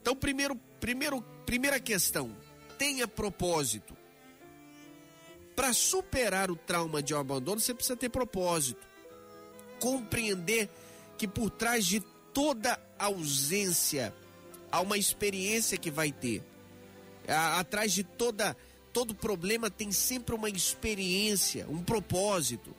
[0.00, 2.34] Então, primeiro, primeiro, primeira questão,
[2.78, 3.96] tenha propósito.
[5.54, 8.86] Para superar o trauma de um abandono, você precisa ter propósito.
[9.78, 10.70] Compreender
[11.18, 12.00] que por trás de
[12.32, 14.14] toda ausência
[14.72, 16.42] há uma experiência que vai ter.
[17.58, 18.56] Atrás de toda
[18.92, 22.74] Todo problema tem sempre uma experiência, um propósito.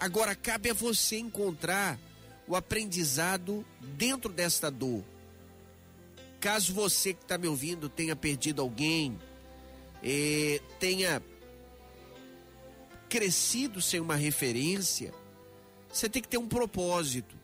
[0.00, 1.98] Agora cabe a você encontrar
[2.46, 5.04] o aprendizado dentro desta dor.
[6.40, 9.18] Caso você que está me ouvindo tenha perdido alguém,
[10.02, 11.22] eh, tenha
[13.08, 15.12] crescido sem uma referência,
[15.92, 17.36] você tem que ter um propósito.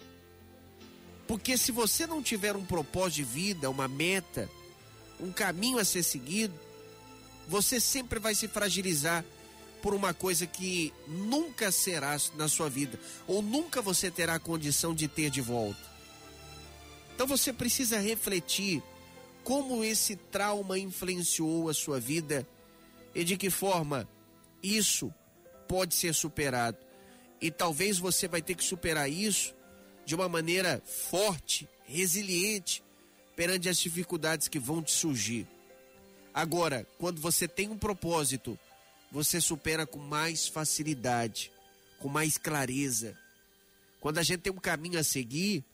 [1.27, 4.49] Porque se você não tiver um propósito de vida, uma meta,
[5.19, 6.55] um caminho a ser seguido,
[7.49, 9.25] você sempre vai se fragilizar
[9.85, 15.07] por uma coisa que nunca será na sua vida, ou nunca você terá condição de
[15.07, 15.79] ter de volta.
[17.15, 18.83] Então você precisa refletir
[19.43, 22.49] como esse trauma influenciou a sua vida
[23.15, 24.09] e de que forma
[24.63, 25.13] isso
[25.69, 26.79] pode ser superado.
[27.39, 29.55] E talvez você vai ter que superar isso
[30.07, 32.83] de uma maneira forte, resiliente
[33.37, 35.47] perante as dificuldades que vão te surgir.
[36.33, 38.59] Agora, quando você tem um propósito,
[39.15, 41.53] você supera com mais facilidade,
[42.01, 43.17] com mais clareza.
[44.01, 45.65] Quando a gente tem um caminho a seguir,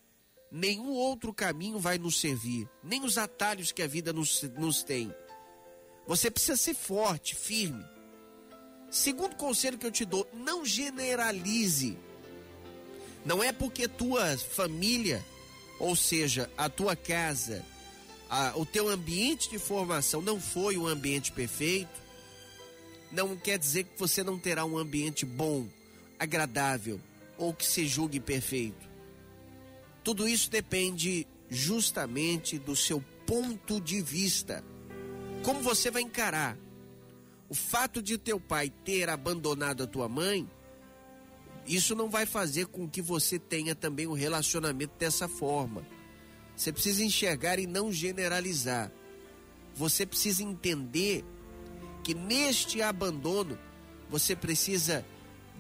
[0.53, 5.11] nenhum outro caminho vai nos servir, nem os atalhos que a vida nos, nos tem.
[6.07, 7.83] Você precisa ser forte, firme.
[8.91, 11.97] Segundo conselho que eu te dou, não generalize.
[13.25, 15.25] Não é porque tua família,
[15.79, 17.65] ou seja, a tua casa,
[18.29, 22.10] a, o teu ambiente de formação não foi um ambiente perfeito,
[23.11, 25.67] não quer dizer que você não terá um ambiente bom,
[26.19, 27.01] agradável
[27.37, 28.89] ou que se julgue perfeito.
[30.05, 34.65] Tudo isso depende justamente do seu ponto de vista.
[35.43, 36.57] Como você vai encarar
[37.49, 40.49] o fato de teu pai ter abandonado a tua mãe,
[41.67, 45.85] isso não vai fazer com que você tenha também um relacionamento dessa forma.
[46.57, 48.93] Você precisa enxergar e não generalizar.
[49.75, 51.25] Você precisa entender
[52.11, 53.57] que neste abandono
[54.09, 55.07] você precisa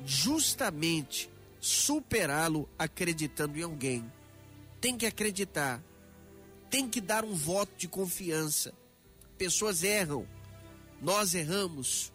[0.05, 1.30] justamente
[1.61, 4.12] superá-lo acreditando em alguém.
[4.80, 5.80] Tem que acreditar.
[6.68, 8.74] Tem que dar um voto de confiança.
[9.38, 10.26] Pessoas erram
[11.01, 12.12] nós erramos,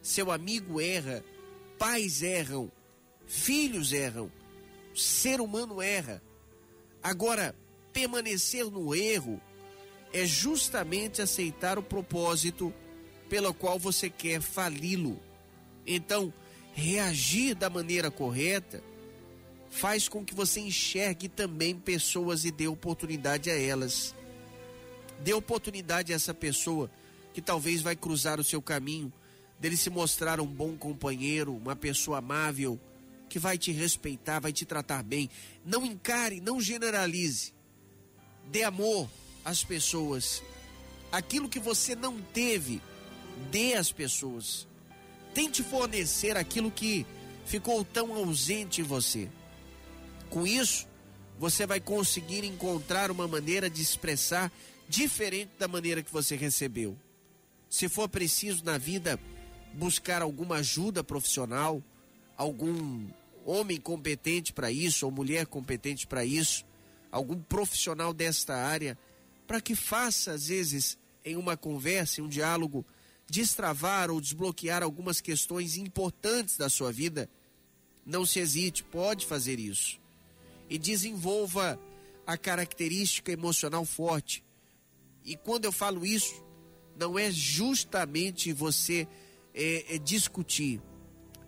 [0.00, 1.24] seu amigo erra,
[1.78, 2.70] pais erram,
[3.26, 4.30] filhos erram,
[4.94, 6.22] ser humano erra.
[7.02, 7.56] Agora,
[7.90, 9.40] permanecer no erro
[10.12, 12.72] é justamente aceitar o propósito
[13.28, 15.20] pelo qual você quer fali-lo.
[15.86, 16.32] Então,
[16.72, 18.82] reagir da maneira correta
[19.70, 24.14] faz com que você enxergue também pessoas e dê oportunidade a elas.
[25.20, 26.90] Dê oportunidade a essa pessoa
[27.34, 29.12] que talvez vai cruzar o seu caminho,
[29.58, 32.80] dele se mostrar um bom companheiro, uma pessoa amável,
[33.28, 35.28] que vai te respeitar, vai te tratar bem.
[35.64, 37.52] Não encare, não generalize.
[38.50, 39.08] Dê amor
[39.44, 40.42] às pessoas.
[41.12, 42.80] Aquilo que você não teve,
[43.50, 44.66] dê às pessoas.
[45.34, 47.06] Tente fornecer aquilo que
[47.44, 49.28] ficou tão ausente em você.
[50.28, 50.86] Com isso,
[51.38, 54.52] você vai conseguir encontrar uma maneira de expressar
[54.88, 56.96] diferente da maneira que você recebeu.
[57.70, 59.18] Se for preciso na vida
[59.74, 61.82] buscar alguma ajuda profissional,
[62.36, 63.06] algum
[63.44, 66.64] homem competente para isso ou mulher competente para isso,
[67.10, 68.98] algum profissional desta área,
[69.46, 72.84] para que faça às vezes em uma conversa, em um diálogo,
[73.28, 77.28] destravar ou desbloquear algumas questões importantes da sua vida,
[78.04, 80.00] não se hesite, pode fazer isso.
[80.68, 81.78] E desenvolva
[82.26, 84.44] a característica emocional forte.
[85.24, 86.42] E quando eu falo isso,
[86.96, 89.06] não é justamente você
[89.54, 90.80] é, é discutir,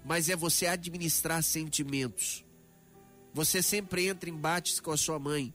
[0.05, 2.45] mas é você administrar sentimentos.
[3.33, 5.55] Você sempre entra em embates com a sua mãe.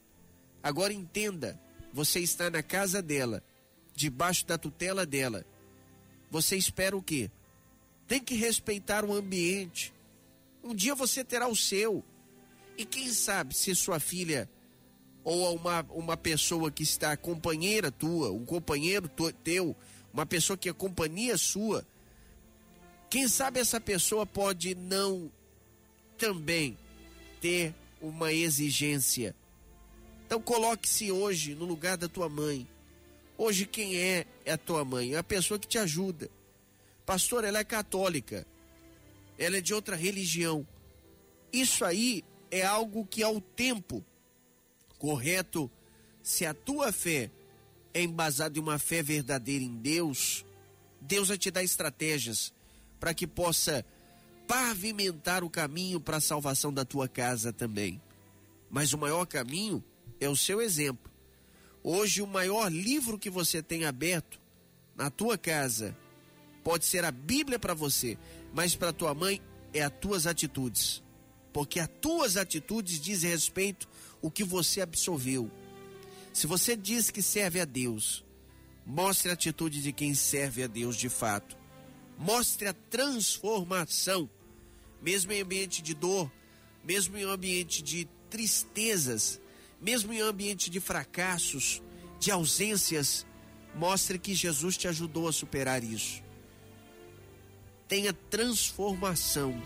[0.63, 1.59] Agora entenda,
[1.93, 3.43] você está na casa dela,
[3.93, 5.45] debaixo da tutela dela.
[6.31, 7.29] Você espera o quê?
[8.07, 9.93] Tem que respeitar o ambiente.
[10.63, 12.03] Um dia você terá o seu.
[12.77, 14.49] E quem sabe se sua filha
[15.23, 19.09] ou uma, uma pessoa que está companheira tua, um companheiro
[19.43, 19.75] teu,
[20.13, 21.85] uma pessoa que é companhia sua,
[23.09, 25.31] quem sabe essa pessoa pode não
[26.17, 26.77] também
[27.41, 29.35] ter uma exigência.
[30.25, 32.67] Então coloque-se hoje no lugar da tua mãe.
[33.37, 35.13] Hoje quem é é a tua mãe?
[35.13, 36.29] É a pessoa que te ajuda.
[37.05, 38.45] Pastor, ela é católica.
[39.37, 40.65] Ela é de outra religião.
[41.51, 44.03] Isso aí é algo que ao tempo
[44.97, 45.69] correto,
[46.23, 47.29] se a tua fé
[47.93, 50.45] é embasada em uma fé verdadeira em Deus,
[51.01, 52.53] Deus vai te dar estratégias
[52.99, 53.85] para que possa
[54.47, 58.01] pavimentar o caminho para a salvação da tua casa também.
[58.69, 59.83] Mas o maior caminho
[60.19, 61.11] é o seu exemplo.
[61.87, 64.41] Hoje, o maior livro que você tem aberto
[64.95, 65.95] na tua casa
[66.65, 68.17] Pode ser a Bíblia para você,
[68.51, 69.39] mas para tua mãe
[69.71, 71.03] é as tuas atitudes.
[71.53, 73.87] Porque as tuas atitudes dizem respeito
[74.19, 75.51] o que você absorveu.
[76.33, 78.25] Se você diz que serve a Deus,
[78.83, 81.55] mostre a atitude de quem serve a Deus de fato.
[82.17, 84.27] Mostre a transformação,
[84.99, 86.31] mesmo em ambiente de dor,
[86.83, 89.39] mesmo em ambiente de tristezas,
[89.85, 91.79] mesmo em ambiente de fracassos,
[92.19, 93.23] de ausências,
[93.75, 96.23] mostre que Jesus te ajudou a superar isso.
[97.87, 99.61] Tenha transformação.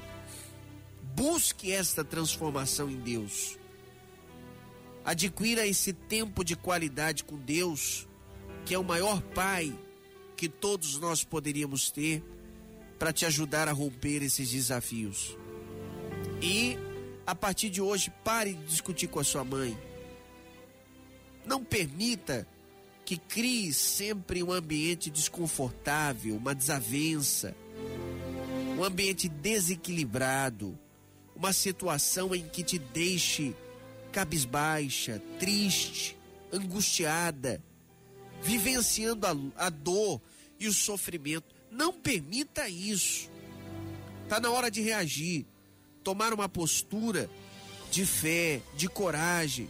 [1.15, 3.57] Busque esta transformação em Deus.
[5.05, 8.05] Adquira esse tempo de qualidade com Deus,
[8.65, 9.73] que é o maior Pai
[10.35, 12.21] que todos nós poderíamos ter
[12.97, 15.37] para te ajudar a romper esses desafios.
[16.41, 16.77] E
[17.25, 19.88] a partir de hoje, pare de discutir com a sua mãe.
[21.49, 22.47] Não permita
[23.03, 27.55] que crie sempre um ambiente desconfortável, uma desavença,
[28.77, 30.77] um ambiente desequilibrado,
[31.35, 33.55] uma situação em que te deixe
[34.11, 36.15] cabisbaixa, triste,
[36.53, 37.59] angustiada,
[38.43, 40.21] vivenciando a, a dor
[40.59, 41.55] e o sofrimento.
[41.71, 43.27] Não permita isso.
[44.23, 45.47] Está na hora de reagir,
[46.03, 47.27] tomar uma postura
[47.89, 49.67] de fé, de coragem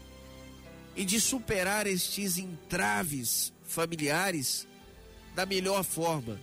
[0.95, 4.67] e de superar estes entraves familiares
[5.35, 6.39] da melhor forma,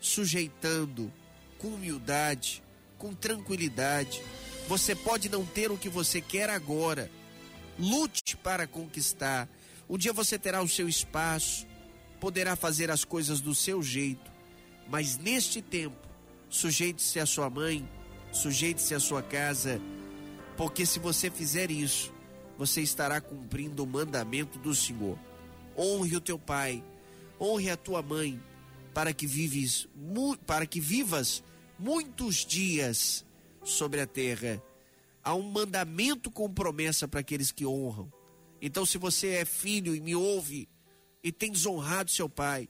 [0.00, 1.12] sujeitando
[1.58, 2.62] com humildade,
[2.98, 4.22] com tranquilidade.
[4.68, 7.10] Você pode não ter o que você quer agora.
[7.78, 9.48] Lute para conquistar.
[9.88, 11.66] Um dia você terá o seu espaço,
[12.20, 14.30] poderá fazer as coisas do seu jeito,
[14.88, 16.08] mas neste tempo,
[16.48, 17.88] sujeite-se à sua mãe,
[18.32, 19.80] sujeite-se à sua casa,
[20.56, 22.12] porque se você fizer isso,
[22.58, 25.18] você estará cumprindo o mandamento do Senhor.
[25.76, 26.82] Honre o teu pai,
[27.40, 28.40] honre a tua mãe,
[28.94, 29.88] para que vives,
[30.46, 31.44] para que vivas
[31.78, 33.24] muitos dias
[33.62, 34.62] sobre a terra.
[35.22, 38.10] Há um mandamento com promessa para aqueles que honram.
[38.62, 40.68] Então, se você é filho e me ouve
[41.22, 42.68] e tem desonrado seu pai,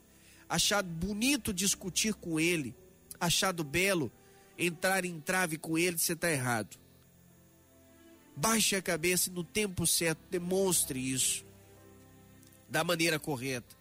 [0.49, 2.75] achado bonito discutir com ele,
[3.21, 4.11] achado belo
[4.59, 6.77] entrar em trave com ele, você está errado.
[8.37, 11.45] Baixe a cabeça e no tempo certo demonstre isso
[12.69, 13.75] da maneira correta.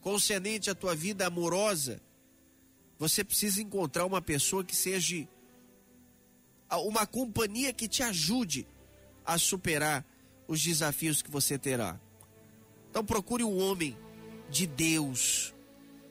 [0.00, 2.00] Concernente à tua vida amorosa,
[2.98, 5.28] você precisa encontrar uma pessoa que seja
[6.70, 8.66] uma companhia que te ajude
[9.24, 10.04] a superar
[10.48, 12.00] os desafios que você terá.
[12.90, 13.96] Então procure um homem
[14.50, 15.54] de Deus,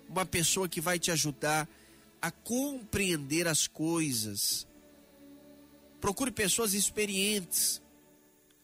[0.09, 1.67] uma pessoa que vai te ajudar
[2.21, 4.67] a compreender as coisas.
[6.04, 7.82] Procure pessoas experientes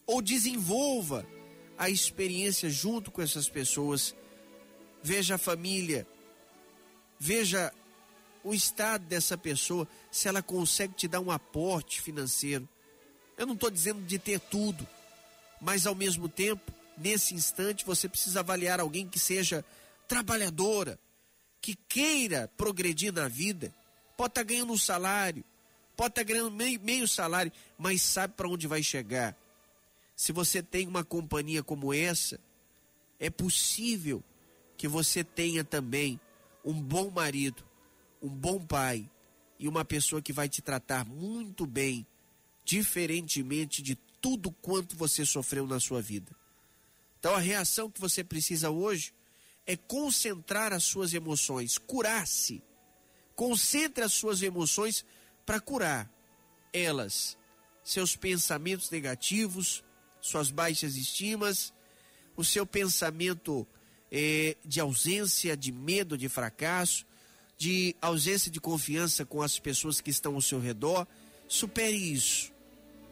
[0.06, 1.26] ou desenvolva
[1.78, 4.14] a experiência junto com essas pessoas.
[5.02, 6.06] Veja a família,
[7.18, 7.72] veja
[8.44, 12.68] o estado dessa pessoa, se ela consegue te dar um aporte financeiro.
[13.38, 14.86] Eu não estou dizendo de ter tudo,
[15.62, 19.64] mas ao mesmo tempo, nesse instante, você precisa avaliar alguém que seja
[20.06, 21.00] trabalhadora,
[21.58, 23.74] que queira progredir na vida.
[24.14, 25.42] Pode estar tá ganhando um salário,
[26.00, 29.36] pode estar tá ganhando meio, meio salário, mas sabe para onde vai chegar.
[30.16, 32.40] Se você tem uma companhia como essa,
[33.18, 34.24] é possível
[34.78, 36.18] que você tenha também
[36.64, 37.62] um bom marido,
[38.22, 39.10] um bom pai
[39.58, 42.06] e uma pessoa que vai te tratar muito bem,
[42.64, 46.34] diferentemente de tudo quanto você sofreu na sua vida.
[47.18, 49.12] Então a reação que você precisa hoje
[49.66, 52.62] é concentrar as suas emoções, curar-se.
[53.36, 55.04] Concentre as suas emoções
[55.44, 56.10] para curar
[56.72, 57.36] elas,
[57.82, 59.82] seus pensamentos negativos,
[60.20, 61.72] suas baixas estimas,
[62.36, 63.66] o seu pensamento
[64.10, 67.04] eh, de ausência, de medo, de fracasso,
[67.58, 71.06] de ausência de confiança com as pessoas que estão ao seu redor.
[71.48, 72.52] Supere isso.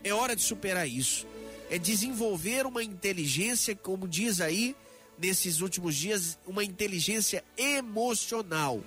[0.03, 1.27] É hora de superar isso.
[1.71, 4.75] É desenvolver uma inteligência, como diz aí
[5.19, 8.83] nesses últimos dias, uma inteligência emocional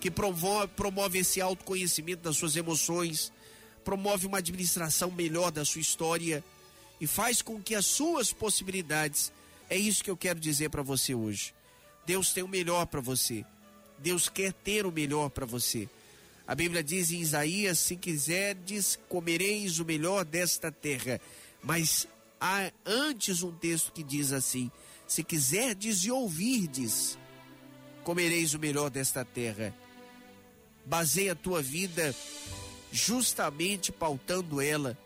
[0.00, 3.30] que promove, promove esse autoconhecimento das suas emoções,
[3.84, 6.42] promove uma administração melhor da sua história
[7.00, 9.32] e faz com que as suas possibilidades.
[9.68, 11.54] É isso que eu quero dizer para você hoje.
[12.06, 13.44] Deus tem o melhor para você.
[13.98, 15.88] Deus quer ter o melhor para você.
[16.46, 21.20] A Bíblia diz em Isaías: se quiserdes, comereis o melhor desta terra.
[21.62, 22.08] Mas
[22.40, 24.70] há antes um texto que diz assim:
[25.06, 27.18] se quiserdes e ouvirdes,
[28.02, 29.74] comereis o melhor desta terra.
[30.90, 32.14] Baseia a tua vida
[32.90, 34.98] justamente pautando ela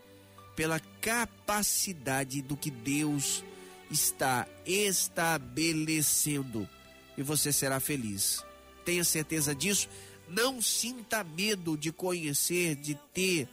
[0.55, 3.43] pela capacidade do que Deus
[3.91, 6.67] está estabelecendo
[7.15, 8.43] e você será feliz.
[8.83, 9.87] Tenha certeza disso.
[10.27, 13.47] Não sinta medo de conhecer, de ter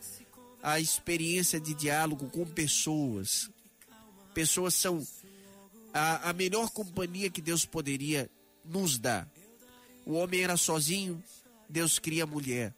[0.63, 3.51] a experiência de diálogo com pessoas.
[4.33, 5.07] Pessoas são
[5.93, 8.31] a, a melhor companhia que Deus poderia
[8.65, 9.31] nos dar.
[10.07, 11.23] O homem era sozinho,
[11.73, 12.75] Deus cria a mulher.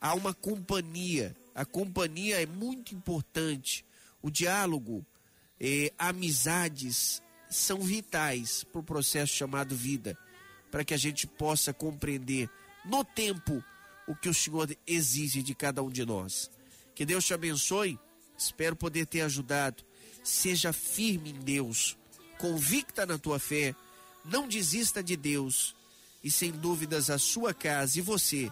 [0.00, 1.36] Há uma companhia.
[1.54, 3.84] A companhia é muito importante.
[4.20, 5.06] O diálogo,
[5.60, 10.18] eh, amizades são vitais para o processo chamado vida,
[10.68, 12.50] para que a gente possa compreender
[12.84, 13.62] no tempo
[14.08, 16.50] o que o Senhor exige de cada um de nós.
[16.96, 18.00] Que Deus te abençoe.
[18.36, 19.84] Espero poder ter ajudado.
[20.24, 21.96] Seja firme em Deus,
[22.36, 23.76] convicta na tua fé,
[24.24, 25.77] não desista de Deus
[26.22, 28.50] e sem dúvidas a sua casa e você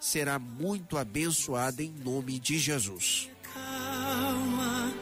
[0.00, 3.28] será muito abençoada em nome de Jesus.
[3.54, 4.94] Calma,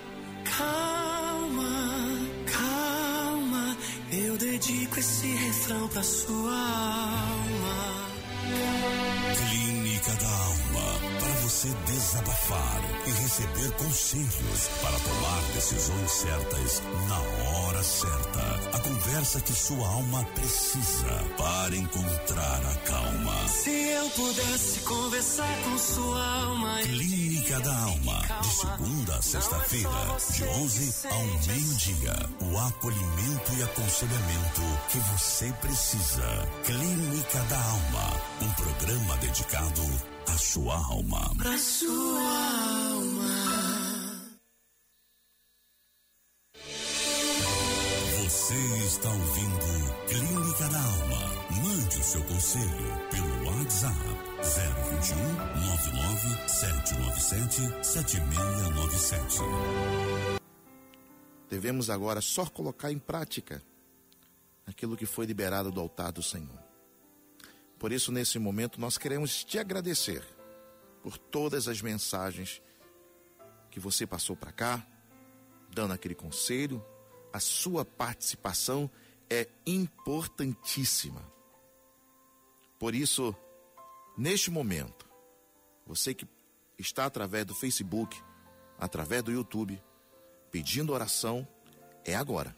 [0.57, 1.71] calma,
[2.51, 3.77] calma.
[4.11, 7.66] Eu dedico esse refrão pra sua alma.
[11.67, 18.77] Você desabafar e receber conselhos para tomar decisões certas na hora certa.
[18.77, 23.49] A conversa que sua alma precisa para encontrar a calma.
[23.49, 26.79] Se eu pudesse conversar com sua alma.
[26.83, 28.23] Clínica da Alma.
[28.43, 29.91] De segunda a sexta-feira,
[30.33, 32.31] de 11 ao meio-dia.
[32.41, 36.49] O acolhimento e aconselhamento que você precisa.
[36.65, 38.21] Clínica da Alma.
[38.43, 41.35] Um programa dedicado à sua alma.
[41.39, 42.21] Pra sua
[42.91, 43.37] alma.
[48.25, 48.55] Você
[48.87, 51.37] está ouvindo Clínica da Alma.
[51.63, 53.97] Mande o seu conselho pelo WhatsApp
[54.43, 55.17] 021
[55.67, 59.41] 99 797 7697.
[61.49, 63.63] Devemos agora só colocar em prática
[64.67, 66.66] aquilo que foi liberado do altar do Senhor.
[67.79, 70.25] Por isso, nesse momento, nós queremos te agradecer
[71.03, 72.63] por todas as mensagens
[73.71, 74.87] que você passou para cá,
[75.71, 76.85] dando aquele conselho.
[77.33, 78.91] A sua participação
[79.29, 81.23] é importantíssima.
[82.79, 83.35] Por isso,
[84.17, 85.07] neste momento,
[85.87, 86.27] você que
[86.79, 88.21] está através do Facebook,
[88.79, 89.83] através do YouTube,
[90.51, 91.47] pedindo oração,
[92.05, 92.57] é agora.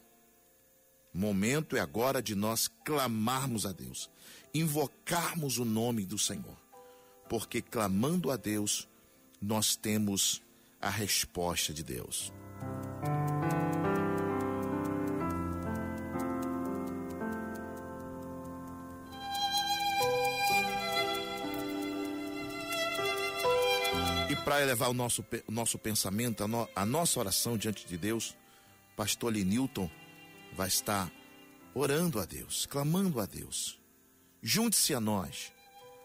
[1.19, 4.09] Momento é agora de nós clamarmos a Deus,
[4.55, 6.57] invocarmos o nome do Senhor,
[7.29, 8.87] porque clamando a Deus,
[9.43, 10.41] nós temos
[10.81, 12.33] a resposta de Deus.
[24.31, 27.97] E para elevar o nosso, o nosso pensamento, a, no- a nossa oração diante de
[27.97, 28.37] Deus,
[28.97, 29.91] pastor Lenilton
[30.53, 31.11] vai estar
[31.75, 33.79] orando a Deus, clamando a Deus.
[34.43, 35.53] Junte-se a nós.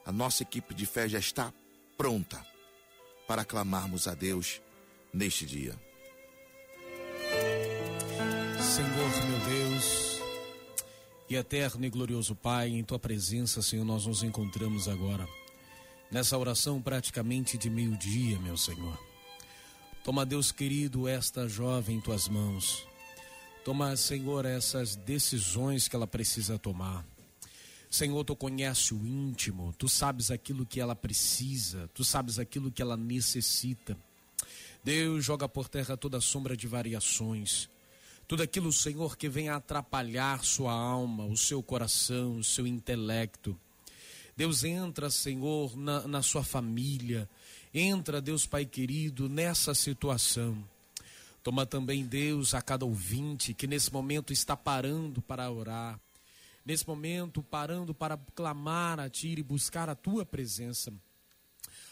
[0.06, 1.54] A nossa equipe de fé já está
[1.98, 2.46] pronta
[3.28, 4.62] para clamarmos a Deus
[5.14, 5.80] neste dia.
[8.62, 10.14] Senhor meu Deus
[11.30, 15.28] e eterno e glorioso Pai, em tua presença, Senhor, nós nos encontramos agora.
[16.12, 19.00] Nessa oração praticamente de meio-dia, meu Senhor.
[20.04, 22.86] Toma, Deus querido, esta jovem em tuas mãos.
[23.64, 27.05] Toma, Senhor, essas decisões que ela precisa tomar.
[27.89, 32.82] Senhor, tu conhece o íntimo, tu sabes aquilo que ela precisa, tu sabes aquilo que
[32.82, 33.97] ela necessita.
[34.84, 37.70] Deus joga por terra toda sombra de variações.
[38.28, 43.57] Tudo aquilo, Senhor, que vem atrapalhar sua alma, o seu coração, o seu intelecto.
[44.36, 47.30] Deus entra, Senhor, na, na sua família.
[47.74, 50.57] Entra, Deus Pai querido, nessa situação.
[51.44, 56.00] Toma também, Deus, a cada ouvinte que nesse momento está parando para orar.
[56.66, 60.94] Nesse momento, parando para clamar a Ti e buscar a Tua presença.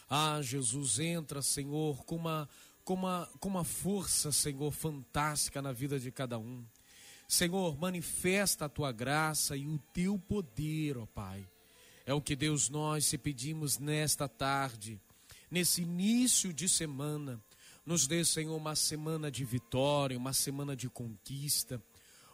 [0.10, 2.48] Ah, Jesus, entra, Senhor, com uma,
[2.86, 6.64] com uma, com uma força, Senhor, fantástica na vida de cada um.
[7.28, 11.46] Senhor, manifesta a tua graça e o teu poder, ó Pai.
[12.06, 15.00] É o que Deus nós te pedimos nesta tarde,
[15.50, 17.42] nesse início de semana.
[17.92, 21.84] Nos dê, Senhor, uma semana de vitória, uma semana de conquista,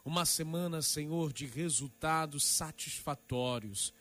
[0.05, 3.91] uma semana, Senhor, de resultados satisfatórios.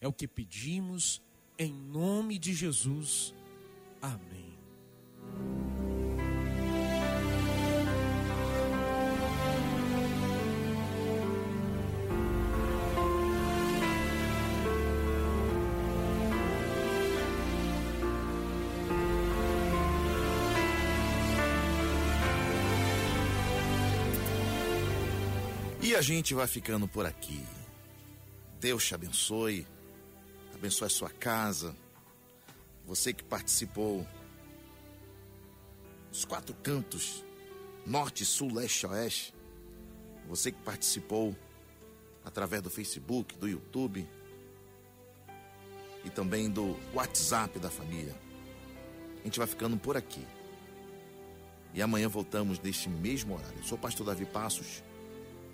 [0.00, 1.20] É o que pedimos
[1.58, 3.34] em nome de Jesus.
[4.00, 4.56] Amém.
[25.90, 27.44] E a gente vai ficando por aqui.
[28.60, 29.66] Deus te abençoe.
[30.54, 31.74] abençoe a sua casa.
[32.86, 34.06] Você que participou
[36.08, 37.24] dos quatro cantos,
[37.84, 39.34] norte, sul, leste, oeste.
[40.28, 41.36] Você que participou
[42.24, 44.08] através do Facebook, do YouTube
[46.04, 48.14] e também do WhatsApp da família.
[49.22, 50.24] A gente vai ficando por aqui.
[51.74, 53.58] E amanhã voltamos neste mesmo horário.
[53.58, 54.84] Eu sou o pastor Davi Passos.